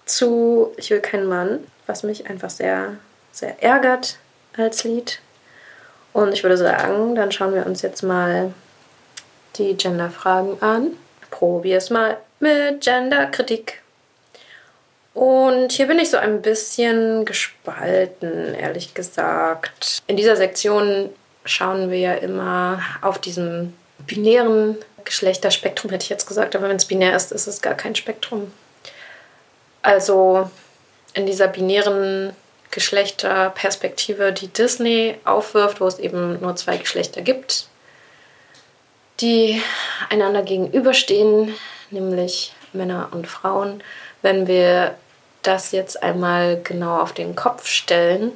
zu 0.04 0.72
Ich 0.76 0.90
will 0.90 0.98
keinen 0.98 1.26
Mann, 1.26 1.61
was 1.87 2.02
mich 2.02 2.28
einfach 2.28 2.50
sehr, 2.50 2.96
sehr 3.30 3.62
ärgert 3.62 4.18
als 4.56 4.82
Lied. 4.82 5.20
Und 6.12 6.32
ich 6.32 6.42
würde 6.42 6.56
sagen, 6.56 7.14
dann 7.14 7.30
schauen 7.30 7.54
wir 7.54 7.66
uns 7.66 7.82
jetzt 7.82 8.02
mal 8.02 8.52
die 9.54 9.76
Gender-Fragen 9.76 10.61
an. 10.61 10.96
Probier's 11.30 11.88
mal 11.88 12.18
mit 12.42 12.83
Gender-Kritik. 12.83 13.81
Und 15.14 15.72
hier 15.72 15.87
bin 15.87 15.98
ich 15.98 16.11
so 16.11 16.16
ein 16.16 16.42
bisschen 16.42 17.24
gespalten, 17.24 18.55
ehrlich 18.55 18.94
gesagt. 18.94 20.02
In 20.07 20.16
dieser 20.16 20.37
Sektion 20.37 21.11
schauen 21.44 21.90
wir 21.90 21.98
ja 21.98 22.14
immer 22.14 22.81
auf 23.02 23.18
diesem 23.18 23.74
binären 24.07 24.76
Geschlechterspektrum, 25.05 25.90
hätte 25.90 26.05
ich 26.05 26.11
jetzt 26.11 26.26
gesagt, 26.26 26.57
aber 26.57 26.68
wenn 26.68 26.76
es 26.76 26.87
binär 26.87 27.14
ist, 27.14 27.33
ist 27.33 27.46
es 27.46 27.61
gar 27.61 27.74
kein 27.74 27.94
Spektrum. 27.94 28.52
Also 29.83 30.50
in 31.14 31.26
dieser 31.26 31.48
binären 31.48 32.35
Geschlechterperspektive, 32.70 34.33
die 34.33 34.48
Disney 34.48 35.16
aufwirft, 35.24 35.81
wo 35.81 35.87
es 35.87 35.98
eben 35.98 36.40
nur 36.40 36.57
zwei 36.57 36.78
Geschlechter 36.78 37.20
gibt, 37.20 37.66
die 39.20 39.61
einander 40.09 40.42
gegenüberstehen, 40.42 41.55
nämlich 41.92 42.55
Männer 42.72 43.09
und 43.12 43.26
Frauen. 43.26 43.83
Wenn 44.22 44.46
wir 44.46 44.94
das 45.42 45.72
jetzt 45.72 46.02
einmal 46.02 46.61
genau 46.62 47.00
auf 47.00 47.12
den 47.12 47.35
Kopf 47.35 47.66
stellen, 47.66 48.33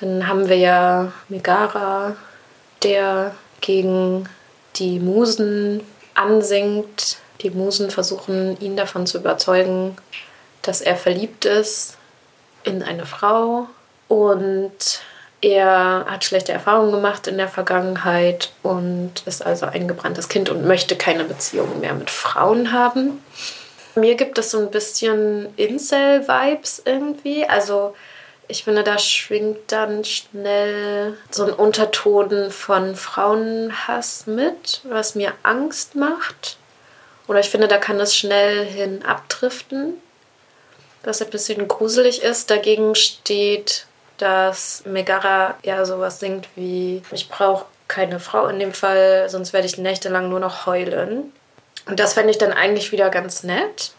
dann 0.00 0.26
haben 0.26 0.48
wir 0.48 0.56
ja 0.56 1.12
Megara, 1.28 2.16
der 2.82 3.34
gegen 3.60 4.28
die 4.76 4.98
Musen 4.98 5.82
ansingt. 6.14 7.18
Die 7.40 7.50
Musen 7.50 7.90
versuchen 7.90 8.58
ihn 8.60 8.76
davon 8.76 9.06
zu 9.06 9.18
überzeugen, 9.18 9.96
dass 10.62 10.80
er 10.80 10.96
verliebt 10.96 11.44
ist 11.44 11.96
in 12.64 12.82
eine 12.82 13.06
Frau 13.06 13.66
und 14.08 15.02
er 15.42 16.06
hat 16.08 16.24
schlechte 16.24 16.52
Erfahrungen 16.52 16.92
gemacht 16.92 17.26
in 17.26 17.36
der 17.36 17.48
Vergangenheit 17.48 18.52
und 18.62 19.24
ist 19.26 19.44
also 19.44 19.66
ein 19.66 19.88
gebranntes 19.88 20.28
Kind 20.28 20.48
und 20.48 20.64
möchte 20.64 20.96
keine 20.96 21.24
Beziehung 21.24 21.80
mehr 21.80 21.94
mit 21.94 22.10
Frauen 22.10 22.72
haben. 22.72 23.22
Mir 23.96 24.14
gibt 24.14 24.38
es 24.38 24.52
so 24.52 24.60
ein 24.60 24.70
bisschen 24.70 25.52
Incel-Vibes 25.56 26.82
irgendwie. 26.86 27.44
Also 27.44 27.94
ich 28.46 28.62
finde, 28.62 28.84
da 28.84 28.98
schwingt 28.98 29.72
dann 29.72 30.04
schnell 30.04 31.18
so 31.30 31.44
ein 31.44 31.52
Unterton 31.52 32.52
von 32.52 32.94
Frauenhass 32.94 34.26
mit, 34.26 34.80
was 34.84 35.16
mir 35.16 35.32
Angst 35.42 35.96
macht 35.96 36.56
Oder 37.26 37.40
ich 37.40 37.50
finde, 37.50 37.66
da 37.66 37.78
kann 37.78 37.98
es 37.98 38.16
schnell 38.16 38.64
hin 38.64 39.04
abdriften, 39.04 39.94
was 41.02 41.20
ein 41.20 41.30
bisschen 41.30 41.66
gruselig 41.66 42.22
ist. 42.22 42.50
Dagegen 42.50 42.94
steht, 42.94 43.86
dass 44.22 44.84
Megara 44.86 45.56
ja 45.62 45.84
sowas 45.84 46.20
singt 46.20 46.48
wie: 46.54 47.02
Ich 47.10 47.28
brauche 47.28 47.66
keine 47.88 48.20
Frau 48.20 48.46
in 48.46 48.58
dem 48.58 48.72
Fall, 48.72 49.28
sonst 49.28 49.52
werde 49.52 49.66
ich 49.66 49.78
nächtelang 49.78 50.28
nur 50.28 50.40
noch 50.40 50.66
heulen. 50.66 51.32
Und 51.86 51.98
das 51.98 52.14
fände 52.14 52.30
ich 52.30 52.38
dann 52.38 52.52
eigentlich 52.52 52.92
wieder 52.92 53.10
ganz 53.10 53.42
nett, 53.42 53.92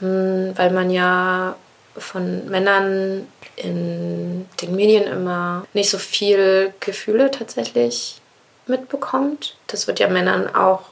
hm, 0.00 0.52
weil 0.56 0.70
man 0.70 0.90
ja 0.90 1.54
von 1.96 2.48
Männern 2.48 3.28
in 3.54 4.48
den 4.60 4.74
Medien 4.74 5.04
immer 5.04 5.64
nicht 5.72 5.90
so 5.90 5.98
viel 5.98 6.74
Gefühle 6.80 7.30
tatsächlich 7.30 8.20
mitbekommt. 8.66 9.56
Das 9.68 9.86
wird 9.86 10.00
ja 10.00 10.08
Männern 10.08 10.52
auch 10.54 10.82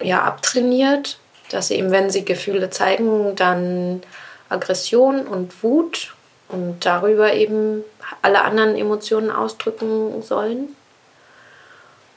ja 0.00 0.22
abtrainiert, 0.22 1.18
dass 1.50 1.68
sie 1.68 1.74
eben, 1.74 1.90
wenn 1.90 2.10
sie 2.10 2.24
Gefühle 2.24 2.70
zeigen, 2.70 3.34
dann 3.36 4.02
Aggression 4.48 5.26
und 5.26 5.62
Wut 5.62 6.14
und 6.54 6.86
darüber 6.86 7.32
eben 7.32 7.84
alle 8.22 8.42
anderen 8.42 8.76
Emotionen 8.76 9.30
ausdrücken 9.30 10.22
sollen. 10.22 10.74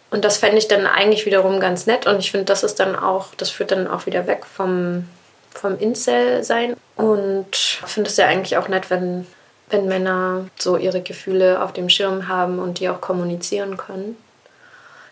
Und 0.09 0.23
das 0.23 0.37
fände 0.37 0.57
ich 0.57 0.67
dann 0.67 0.85
eigentlich 0.85 1.25
wiederum 1.25 1.59
ganz 1.59 1.85
nett 1.85 2.07
und 2.07 2.19
ich 2.19 2.31
finde, 2.31 2.45
das 2.45 2.63
ist 2.63 2.79
dann 2.79 2.95
auch, 2.95 3.27
das 3.35 3.49
führt 3.49 3.71
dann 3.71 3.87
auch 3.87 4.05
wieder 4.05 4.25
weg 4.25 4.45
vom, 4.45 5.07
vom 5.53 5.77
Incel-Sein. 5.77 6.77
Und 6.95 7.55
finde 7.85 8.09
es 8.09 8.17
ja 8.17 8.27
eigentlich 8.27 8.57
auch 8.57 8.69
nett, 8.69 8.89
wenn, 8.89 9.27
wenn 9.69 9.87
Männer 9.87 10.45
so 10.57 10.77
ihre 10.77 11.01
Gefühle 11.01 11.61
auf 11.61 11.73
dem 11.73 11.89
Schirm 11.89 12.29
haben 12.29 12.59
und 12.59 12.79
die 12.79 12.89
auch 12.89 13.01
kommunizieren 13.01 13.75
können. 13.75 14.15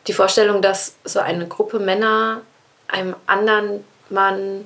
Die 0.08 0.14
Vorstellung, 0.14 0.62
dass 0.62 0.96
so 1.04 1.20
eine 1.20 1.48
Gruppe 1.48 1.80
Männer 1.80 2.42
einem 2.88 3.16
anderen 3.26 3.84
Mann 4.10 4.66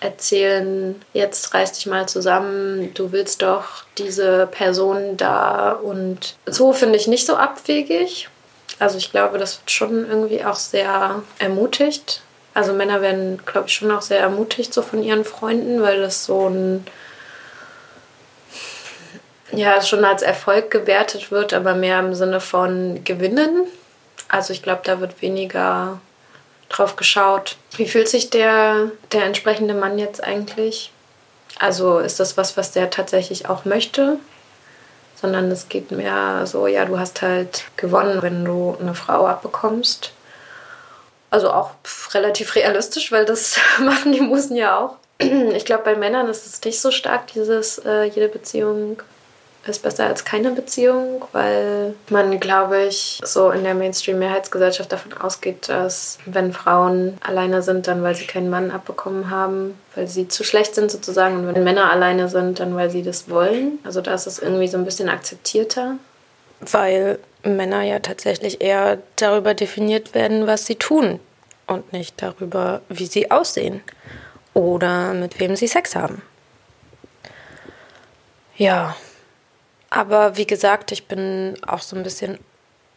erzählen, 0.00 1.00
jetzt 1.12 1.52
reiß 1.52 1.72
dich 1.72 1.86
mal 1.86 2.08
zusammen, 2.08 2.92
du 2.94 3.12
willst 3.12 3.42
doch 3.42 3.84
diese 3.98 4.46
Person 4.46 5.16
da 5.16 5.72
und 5.72 6.36
so 6.46 6.72
finde 6.72 6.96
ich 6.96 7.06
nicht 7.06 7.26
so 7.26 7.36
abwegig. 7.36 8.28
Also 8.78 8.96
ich 8.96 9.10
glaube, 9.10 9.38
das 9.38 9.58
wird 9.58 9.70
schon 9.70 10.08
irgendwie 10.08 10.42
auch 10.44 10.54
sehr 10.54 11.22
ermutigt. 11.38 12.22
Also 12.54 12.72
Männer 12.72 13.02
werden, 13.02 13.40
glaube 13.44 13.68
ich, 13.68 13.74
schon 13.74 13.90
auch 13.90 14.02
sehr 14.02 14.20
ermutigt 14.20 14.72
so 14.72 14.82
von 14.82 15.02
ihren 15.02 15.24
Freunden, 15.24 15.82
weil 15.82 16.00
das 16.00 16.24
so 16.24 16.48
ein 16.48 16.86
ja 19.52 19.82
schon 19.82 20.04
als 20.04 20.22
Erfolg 20.22 20.70
gewertet 20.70 21.30
wird, 21.30 21.52
aber 21.52 21.74
mehr 21.74 21.98
im 21.98 22.14
Sinne 22.14 22.40
von 22.40 23.02
Gewinnen. 23.04 23.66
Also 24.28 24.52
ich 24.52 24.62
glaube, 24.62 24.82
da 24.84 25.00
wird 25.00 25.20
weniger 25.22 26.00
drauf 26.70 26.96
geschaut. 26.96 27.56
Wie 27.76 27.86
fühlt 27.86 28.08
sich 28.08 28.30
der, 28.30 28.90
der 29.12 29.24
entsprechende 29.24 29.74
Mann 29.74 29.98
jetzt 29.98 30.24
eigentlich? 30.24 30.90
Also 31.58 31.98
ist 31.98 32.18
das 32.20 32.36
was, 32.36 32.56
was 32.56 32.72
der 32.72 32.88
tatsächlich 32.88 33.48
auch 33.48 33.66
möchte? 33.66 34.18
Sondern 35.20 35.50
es 35.50 35.68
geht 35.68 35.90
mehr 35.90 36.46
so, 36.46 36.66
ja, 36.66 36.86
du 36.86 36.98
hast 36.98 37.20
halt 37.20 37.64
gewonnen, 37.76 38.22
wenn 38.22 38.44
du 38.44 38.76
eine 38.80 38.94
Frau 38.94 39.26
abbekommst. 39.26 40.12
Also 41.28 41.52
auch 41.52 41.72
relativ 42.14 42.54
realistisch, 42.54 43.12
weil 43.12 43.26
das 43.26 43.58
machen 43.78 44.12
die 44.12 44.22
Musen 44.22 44.56
ja 44.56 44.78
auch. 44.78 44.96
Ich 45.18 45.66
glaube, 45.66 45.84
bei 45.84 45.96
Männern 45.96 46.28
ist 46.28 46.46
es 46.46 46.62
nicht 46.62 46.80
so 46.80 46.90
stark, 46.90 47.26
dieses 47.34 47.78
äh, 47.78 48.04
jede 48.04 48.28
Beziehung 48.28 49.02
ist 49.66 49.82
besser 49.82 50.06
als 50.06 50.24
keine 50.24 50.52
Beziehung, 50.52 51.24
weil 51.32 51.94
man, 52.08 52.40
glaube 52.40 52.84
ich, 52.84 53.20
so 53.22 53.50
in 53.50 53.62
der 53.62 53.74
Mainstream-Mehrheitsgesellschaft 53.74 54.90
davon 54.90 55.12
ausgeht, 55.12 55.68
dass 55.68 56.18
wenn 56.24 56.52
Frauen 56.52 57.18
alleine 57.20 57.62
sind, 57.62 57.86
dann 57.86 58.02
weil 58.02 58.14
sie 58.14 58.26
keinen 58.26 58.48
Mann 58.48 58.70
abbekommen 58.70 59.30
haben, 59.30 59.78
weil 59.94 60.08
sie 60.08 60.28
zu 60.28 60.44
schlecht 60.44 60.74
sind 60.74 60.90
sozusagen. 60.90 61.36
Und 61.36 61.54
wenn 61.54 61.64
Männer 61.64 61.90
alleine 61.90 62.28
sind, 62.28 62.58
dann 62.58 62.74
weil 62.74 62.90
sie 62.90 63.02
das 63.02 63.28
wollen. 63.28 63.78
Also 63.84 64.00
da 64.00 64.14
ist 64.14 64.26
es 64.26 64.38
irgendwie 64.38 64.68
so 64.68 64.78
ein 64.78 64.84
bisschen 64.84 65.08
akzeptierter. 65.08 65.96
Weil 66.60 67.18
Männer 67.42 67.82
ja 67.82 67.98
tatsächlich 67.98 68.60
eher 68.60 68.98
darüber 69.16 69.54
definiert 69.54 70.14
werden, 70.14 70.46
was 70.46 70.66
sie 70.66 70.76
tun 70.76 71.20
und 71.66 71.92
nicht 71.92 72.20
darüber, 72.22 72.80
wie 72.88 73.06
sie 73.06 73.30
aussehen 73.30 73.82
oder 74.54 75.12
mit 75.14 75.38
wem 75.38 75.54
sie 75.56 75.68
Sex 75.68 75.94
haben. 75.94 76.22
Ja, 78.56 78.94
aber 79.90 80.36
wie 80.36 80.46
gesagt, 80.46 80.92
ich 80.92 81.06
bin 81.06 81.56
auch 81.66 81.82
so 81.82 81.96
ein 81.96 82.04
bisschen 82.04 82.38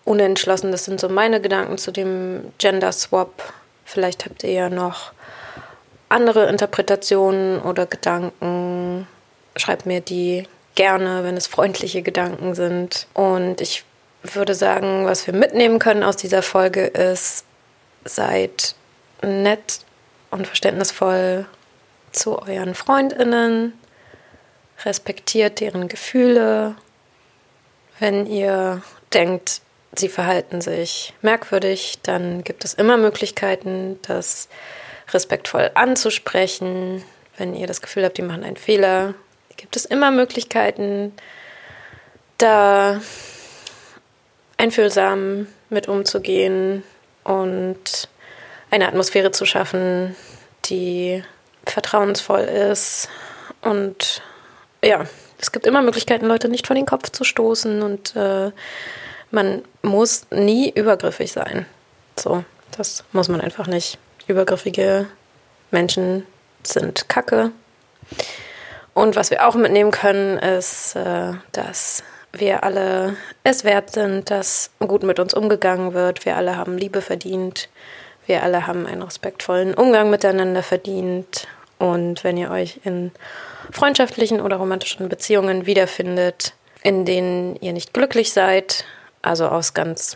unentschlossen. 0.05 0.71
Das 0.71 0.85
sind 0.85 0.99
so 0.99 1.09
meine 1.09 1.41
Gedanken 1.41 1.77
zu 1.77 1.91
dem 1.91 2.53
Gender 2.59 2.91
Swap. 2.91 3.53
Vielleicht 3.85 4.25
habt 4.25 4.43
ihr 4.43 4.51
ja 4.51 4.69
noch 4.69 5.11
andere 6.09 6.47
Interpretationen 6.47 7.61
oder 7.61 7.87
Gedanken. 7.87 9.07
Schreibt 9.55 9.85
mir 9.85 10.01
die 10.01 10.47
gerne, 10.75 11.23
wenn 11.23 11.35
es 11.35 11.47
freundliche 11.47 12.03
Gedanken 12.03 12.53
sind. 12.53 13.07
Und 13.13 13.61
ich 13.61 13.83
würde 14.21 14.55
sagen, 14.55 15.05
was 15.05 15.27
wir 15.27 15.33
mitnehmen 15.33 15.79
können 15.79 16.03
aus 16.03 16.15
dieser 16.15 16.41
Folge 16.43 16.85
ist, 16.85 17.45
seid 18.05 18.75
nett 19.21 19.79
und 20.31 20.47
verständnisvoll 20.47 21.45
zu 22.11 22.39
euren 22.41 22.75
Freundinnen, 22.75 23.73
respektiert 24.85 25.59
deren 25.59 25.87
Gefühle. 25.87 26.75
Wenn 27.99 28.25
ihr 28.25 28.81
denkt, 29.13 29.61
sie 29.95 30.09
verhalten 30.09 30.61
sich 30.61 31.13
merkwürdig, 31.21 31.99
dann 32.03 32.43
gibt 32.43 32.65
es 32.65 32.73
immer 32.73 32.97
Möglichkeiten, 32.97 33.99
das 34.01 34.49
respektvoll 35.11 35.71
anzusprechen. 35.75 37.03
Wenn 37.37 37.55
ihr 37.55 37.67
das 37.67 37.81
Gefühl 37.81 38.05
habt, 38.05 38.17
die 38.17 38.23
machen 38.23 38.43
einen 38.43 38.57
Fehler, 38.57 39.13
gibt 39.57 39.75
es 39.75 39.85
immer 39.85 40.11
Möglichkeiten, 40.11 41.13
da 42.37 43.01
einfühlsam 44.57 45.47
mit 45.69 45.87
umzugehen 45.87 46.83
und 47.23 48.09
eine 48.71 48.87
Atmosphäre 48.87 49.31
zu 49.31 49.45
schaffen, 49.45 50.15
die 50.65 51.23
vertrauensvoll 51.65 52.41
ist 52.41 53.09
und 53.61 54.21
ja, 54.83 55.05
es 55.39 55.51
gibt 55.51 55.65
immer 55.65 55.81
Möglichkeiten, 55.81 56.25
Leute 56.25 56.49
nicht 56.49 56.67
vor 56.67 56.75
den 56.75 56.85
Kopf 56.85 57.09
zu 57.09 57.23
stoßen 57.23 57.81
und 57.81 58.15
äh, 58.15 58.51
man 59.31 59.63
muss 59.81 60.27
nie 60.31 60.69
übergriffig 60.69 61.31
sein. 61.31 61.65
So, 62.17 62.43
das 62.77 63.03
muss 63.11 63.29
man 63.29 63.41
einfach 63.41 63.67
nicht. 63.67 63.97
Übergriffige 64.27 65.07
Menschen 65.71 66.25
sind 66.63 67.09
Kacke. 67.09 67.51
Und 68.93 69.15
was 69.15 69.31
wir 69.31 69.47
auch 69.47 69.55
mitnehmen 69.55 69.91
können, 69.91 70.37
ist, 70.37 70.95
äh, 70.95 71.33
dass 71.51 72.03
wir 72.31 72.63
alle 72.63 73.15
es 73.43 73.63
wert 73.63 73.91
sind, 73.91 74.29
dass 74.31 74.71
gut 74.79 75.03
mit 75.03 75.19
uns 75.19 75.33
umgegangen 75.33 75.93
wird. 75.93 76.25
Wir 76.25 76.35
alle 76.35 76.57
haben 76.57 76.77
Liebe 76.77 77.01
verdient. 77.01 77.69
Wir 78.25 78.43
alle 78.43 78.67
haben 78.67 78.85
einen 78.87 79.01
respektvollen 79.01 79.73
Umgang 79.73 80.09
miteinander 80.09 80.63
verdient. 80.63 81.42
Und 81.83 82.23
wenn 82.23 82.37
ihr 82.37 82.49
euch 82.49 82.79
in 82.85 83.11
freundschaftlichen 83.69 84.39
oder 84.39 84.55
romantischen 84.55 85.09
Beziehungen 85.09 85.65
wiederfindet, 85.65 86.53
in 86.81 87.03
denen 87.03 87.57
ihr 87.57 87.73
nicht 87.73 87.93
glücklich 87.93 88.31
seid, 88.31 88.85
also 89.21 89.49
aus 89.49 89.73
ganz 89.73 90.15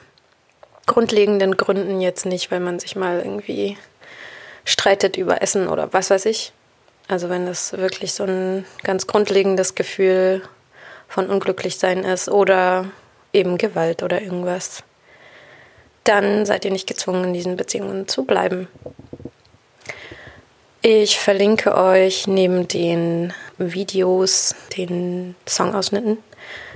grundlegenden 0.86 1.58
Gründen 1.58 2.00
jetzt 2.00 2.26
nicht, 2.26 2.52
weil 2.52 2.62
man 2.62 2.80
sich 2.80 2.96
mal 2.96 3.20
irgendwie 3.20 3.78
streitet 4.64 5.18
über 5.18 5.42
Essen 5.42 5.68
oder 5.68 5.92
was 5.92 6.10
weiß 6.10 6.28
ich. 6.28 6.54
Also 7.10 7.28
wenn 7.28 7.46
das 7.46 7.74
wirklich 7.74 8.14
so 8.14 8.24
ein 8.24 8.64
ganz 8.84 9.06
grundlegendes 9.06 9.76
Gefühl 9.76 10.44
von 11.10 11.30
Unglücklichsein 11.30 12.06
ist 12.06 12.30
oder 12.30 12.86
eben 13.34 13.58
Gewalt 13.58 14.04
oder 14.04 14.22
irgendwas, 14.22 14.84
dann 16.06 16.46
seid 16.46 16.64
ihr 16.64 16.72
nicht 16.72 16.88
gezwungen, 16.88 17.26
in 17.26 17.34
diesen 17.34 17.58
Beziehungen 17.58 18.08
zu 18.08 18.24
bleiben. 18.24 18.70
Ich 20.82 21.20
verlinke 21.20 21.76
euch 21.76 22.28
neben 22.28 22.68
den 22.68 23.34
Videos, 23.58 24.54
den 24.78 25.36
Songausschnitten, 25.48 26.20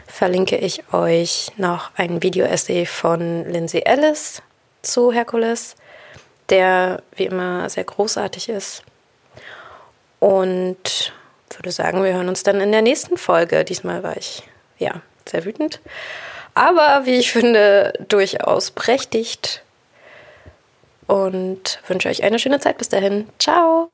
verlinke 0.07 0.57
ich 0.57 0.91
euch 0.91 1.51
noch 1.57 1.91
ein 1.95 2.23
Video-Essay 2.23 2.88
von 2.88 3.45
Lindsay 3.47 3.84
Ellis 3.86 4.41
zu 4.82 5.11
Herkules, 5.11 5.76
der 6.49 7.03
wie 7.15 7.26
immer 7.26 7.69
sehr 7.69 7.84
großartig 7.84 8.49
ist. 8.49 8.84
Und 10.19 11.13
würde 11.55 11.71
sagen, 11.71 12.03
wir 12.03 12.13
hören 12.13 12.30
uns 12.30 12.41
dann 12.41 12.59
in 12.59 12.71
der 12.71 12.82
nächsten 12.82 13.17
Folge. 13.17 13.63
Diesmal 13.63 14.01
war 14.01 14.17
ich 14.17 14.41
ja 14.80 15.01
sehr 15.28 15.45
wütend, 15.45 15.80
aber 16.55 17.05
wie 17.05 17.17
ich 17.17 17.32
finde, 17.32 17.93
durchaus 18.07 18.71
prächtigt 18.71 19.63
und 21.12 21.80
wünsche 21.88 22.07
euch 22.07 22.24
eine 22.24 22.39
schöne 22.39 22.59
Zeit 22.59 22.78
bis 22.78 22.88
dahin. 22.89 23.28
Ciao. 23.38 23.89